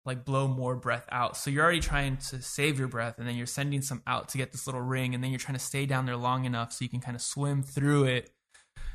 [0.07, 1.37] like blow more breath out.
[1.37, 4.39] So you're already trying to save your breath and then you're sending some out to
[4.39, 6.85] get this little ring and then you're trying to stay down there long enough so
[6.85, 8.31] you can kind of swim through it.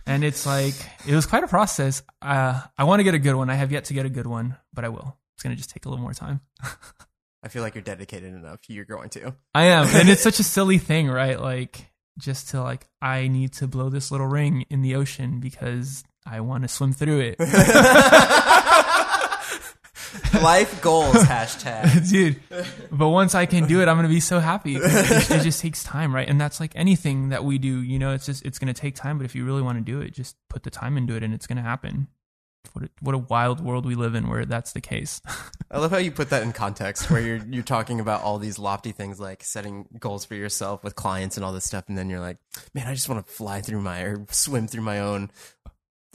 [0.08, 0.74] And it's like
[1.08, 2.02] it was quite a process.
[2.22, 3.50] Uh, I want to get a good one.
[3.50, 5.18] I have yet to get a good one, but I will.
[5.36, 6.42] It's going to just take a little more time.
[7.44, 8.60] I feel like you're dedicated enough.
[8.68, 9.36] You're going to.
[9.54, 9.88] I am.
[9.88, 11.40] And it's such a silly thing, right?
[11.40, 16.04] Like just to like I need to blow this little ring in the ocean because
[16.26, 17.36] I want to swim through it.
[20.34, 22.10] Life goals hashtag.
[22.10, 22.40] dude.
[22.92, 24.76] But once I can do it, I'm gonna be so happy.
[24.76, 26.28] It, it, just takes time, right?
[26.28, 27.82] And that's like anything that we do.
[27.82, 29.18] You know, it's just it's gonna take time.
[29.18, 31.34] But if you really want to do it, just put the time into it, and
[31.34, 32.08] it's gonna happen.
[32.74, 35.20] What a, what a wild world we live in where that's the case.
[35.72, 38.60] I love how you put that in context, where you're you're talking about all these
[38.60, 42.10] lofty things like setting goals for yourself with clients and all this stuff, and then
[42.10, 42.38] you're like,
[42.74, 45.32] man, I just want to fly through my or swim through my own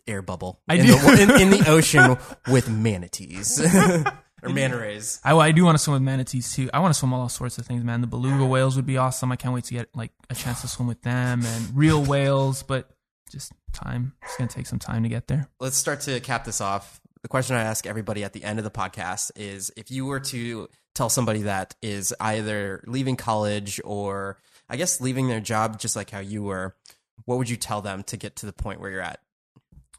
[0.06, 0.92] air bubble I in, do.
[0.92, 2.16] The, in, in the ocean
[2.48, 3.60] with manatees
[4.42, 5.20] or manta rays.
[5.24, 6.70] I, I do want to swim with manatees too.
[6.72, 8.00] I want to swim all sorts of things, man.
[8.00, 9.32] The beluga whales would be awesome.
[9.32, 12.62] I can't wait to get like a chance to swim with them and real whales,
[12.62, 12.90] but
[13.30, 14.14] just time.
[14.22, 15.48] It's gonna take some time to get there.
[15.60, 17.00] Let's start to cap this off.
[17.22, 20.20] The question I ask everybody at the end of the podcast is if you were
[20.20, 24.38] to tell somebody that is either leaving college or
[24.68, 26.76] I guess leaving their job just like how you were,
[27.24, 29.20] what would you tell them to get to the point where you're at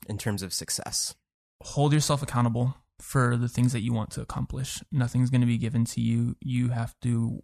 [0.07, 1.15] in terms of success?
[1.63, 4.83] Hold yourself accountable for the things that you want to accomplish.
[4.91, 6.35] Nothing's going to be given to you.
[6.41, 7.43] You have to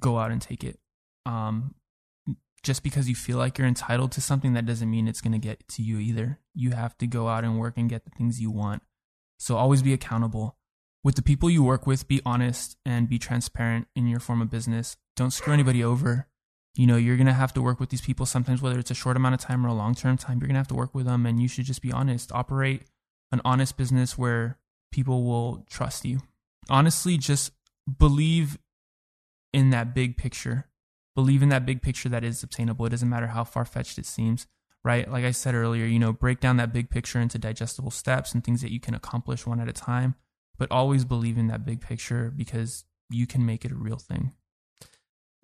[0.00, 0.78] go out and take it.
[1.26, 1.74] Um,
[2.62, 5.38] just because you feel like you're entitled to something, that doesn't mean it's going to
[5.38, 6.38] get to you either.
[6.54, 8.82] You have to go out and work and get the things you want.
[9.38, 10.56] So always be accountable.
[11.02, 14.50] With the people you work with, be honest and be transparent in your form of
[14.50, 14.96] business.
[15.16, 16.28] Don't screw anybody over.
[16.74, 18.94] You know, you're going to have to work with these people sometimes, whether it's a
[18.94, 20.38] short amount of time or a long term time.
[20.38, 22.32] You're going to have to work with them, and you should just be honest.
[22.32, 22.84] Operate
[23.30, 24.58] an honest business where
[24.90, 26.20] people will trust you.
[26.70, 27.52] Honestly, just
[27.98, 28.58] believe
[29.52, 30.66] in that big picture.
[31.14, 32.86] Believe in that big picture that is obtainable.
[32.86, 34.46] It doesn't matter how far fetched it seems,
[34.82, 35.10] right?
[35.10, 38.42] Like I said earlier, you know, break down that big picture into digestible steps and
[38.42, 40.14] things that you can accomplish one at a time,
[40.56, 44.32] but always believe in that big picture because you can make it a real thing.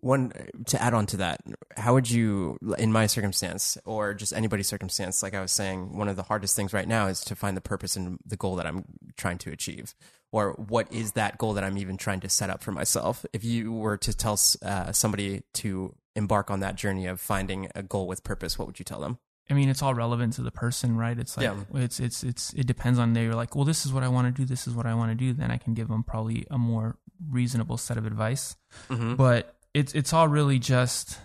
[0.00, 0.32] One
[0.66, 1.40] to add on to that,
[1.76, 6.08] how would you, in my circumstance, or just anybody's circumstance, like I was saying, one
[6.08, 8.66] of the hardest things right now is to find the purpose and the goal that
[8.66, 8.84] I'm
[9.16, 9.94] trying to achieve,
[10.30, 13.26] or what is that goal that I'm even trying to set up for myself.
[13.32, 17.82] If you were to tell uh, somebody to embark on that journey of finding a
[17.82, 19.18] goal with purpose, what would you tell them?
[19.50, 21.18] I mean, it's all relevant to the person, right?
[21.18, 21.56] It's like Yeah.
[21.74, 24.42] it's it's it's it depends on they're like, well, this is what I want to
[24.42, 24.44] do.
[24.46, 25.32] This is what I want to do.
[25.32, 26.98] Then I can give them probably a more
[27.30, 28.56] reasonable set of advice.
[28.90, 29.14] Mm-hmm.
[29.14, 31.18] But it's it's all really just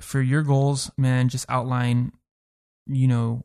[0.00, 1.28] for your goals, man.
[1.28, 2.12] Just outline,
[2.86, 3.44] you know,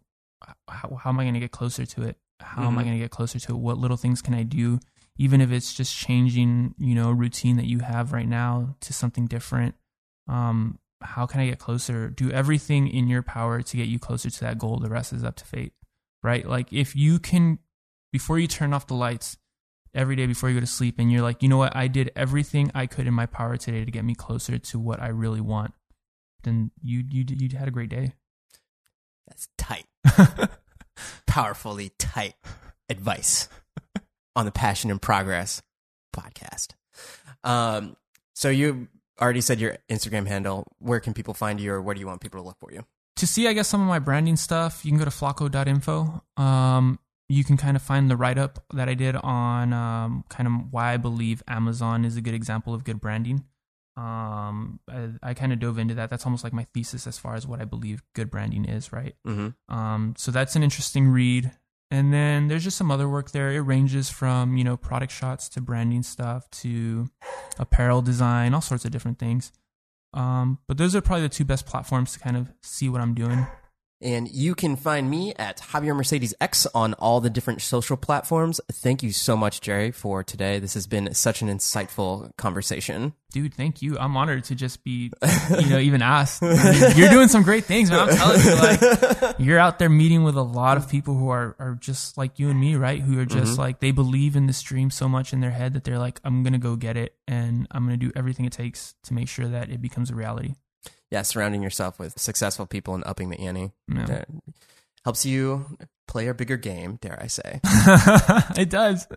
[0.70, 2.18] how, how am I going to get closer to it?
[2.40, 2.86] How am I Mhm.
[2.86, 3.58] going to get closer to it?
[3.58, 4.80] What little things can I do?
[5.18, 9.26] Even if it's just changing, you know, routine that you have right now to something
[9.28, 9.76] different.
[10.28, 12.10] Um, how can I get closer?
[12.10, 14.80] Do everything in your power to get you closer to that goal.
[14.80, 15.74] The rest is up to fate,
[16.24, 16.48] right?
[16.48, 17.60] Like if you can,
[18.12, 19.38] before you turn off the lights
[19.96, 22.12] every day before you go to sleep, and you're like, you know what, I did
[22.16, 25.42] everything I could in my power today to get me closer to what I really
[25.42, 25.74] want,
[26.44, 28.14] then you you you had a great day.
[29.28, 29.86] That's tight.
[31.28, 32.36] Powerfully tight
[32.90, 33.50] advice
[34.36, 35.62] on the Passion and Progress
[36.16, 36.70] podcast.
[37.44, 37.96] Um,
[38.34, 38.88] so you
[39.20, 40.68] already said your Instagram handle.
[40.80, 42.86] Where can people find you, or where do you want people to look for you?
[43.18, 46.22] to see, I guess, some of my branding stuff, you can go to flacco.info.
[46.38, 50.48] Um, you can kind of find the write up that I did on um, kind
[50.48, 53.46] of why I believe Amazon is a good example of good branding.
[53.98, 56.10] Um, I, I kind of dove into that.
[56.10, 59.16] That's almost like my thesis as far as what I believe good branding is, right?
[59.26, 59.74] Mm-hmm.
[59.76, 61.52] Um, so that's an interesting read.
[61.92, 63.52] And then there's just some other work there.
[63.52, 67.08] It ranges from, you know, product shots to branding stuff to
[67.58, 69.52] apparel design, all sorts of different things.
[70.14, 73.14] Um, but those are probably the two best platforms to kind of see what I'm
[73.14, 73.48] doing.
[74.02, 78.60] And you can find me at Javier Mercedes X on all the different social platforms.
[78.72, 80.60] Thank you so much, Jerry, for today.
[80.60, 83.14] This has been such an insightful conversation.
[83.32, 83.98] Dude, thank you.
[83.98, 85.12] I'm honored to just be,
[85.60, 86.44] you know, even asked.
[86.44, 88.10] I mean, you're doing some great things, man.
[88.10, 91.56] I'm telling you, like, you're out there meeting with a lot of people who are,
[91.58, 93.02] are just like you and me, right?
[93.02, 93.62] Who are just mm-hmm.
[93.62, 96.44] like, they believe in this dream so much in their head that they're like, I'm
[96.44, 99.30] going to go get it and I'm going to do everything it takes to make
[99.30, 100.56] sure that it becomes a reality.
[101.12, 104.06] Yeah, surrounding yourself with successful people and upping the ante Yeah.
[104.06, 104.28] that
[105.04, 105.66] helps you
[106.08, 107.60] play a bigger game, dare I say,
[108.58, 109.08] it does.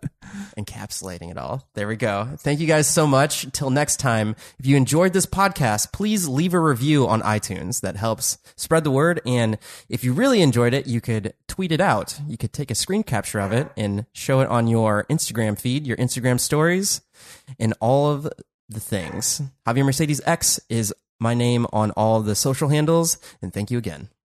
[0.59, 1.69] encapsulating it all.
[1.75, 2.29] There we go.
[2.39, 3.45] Thank you guys so much.
[3.45, 7.81] Until next time, if you enjoyed this podcast, please leave a review on iTunes.
[7.83, 9.21] That helps spread the word.
[9.27, 9.59] And
[9.89, 12.19] if you really enjoyed it, you could tweet it out.
[12.27, 15.87] You could take a screen capture of it and show it on your Instagram feed,
[15.87, 17.01] your Instagram stories,
[17.59, 18.29] and all of
[18.69, 19.41] the things.
[19.67, 23.19] Javier Mercedes X is my name on all the social handles.
[23.43, 24.09] And thank you again.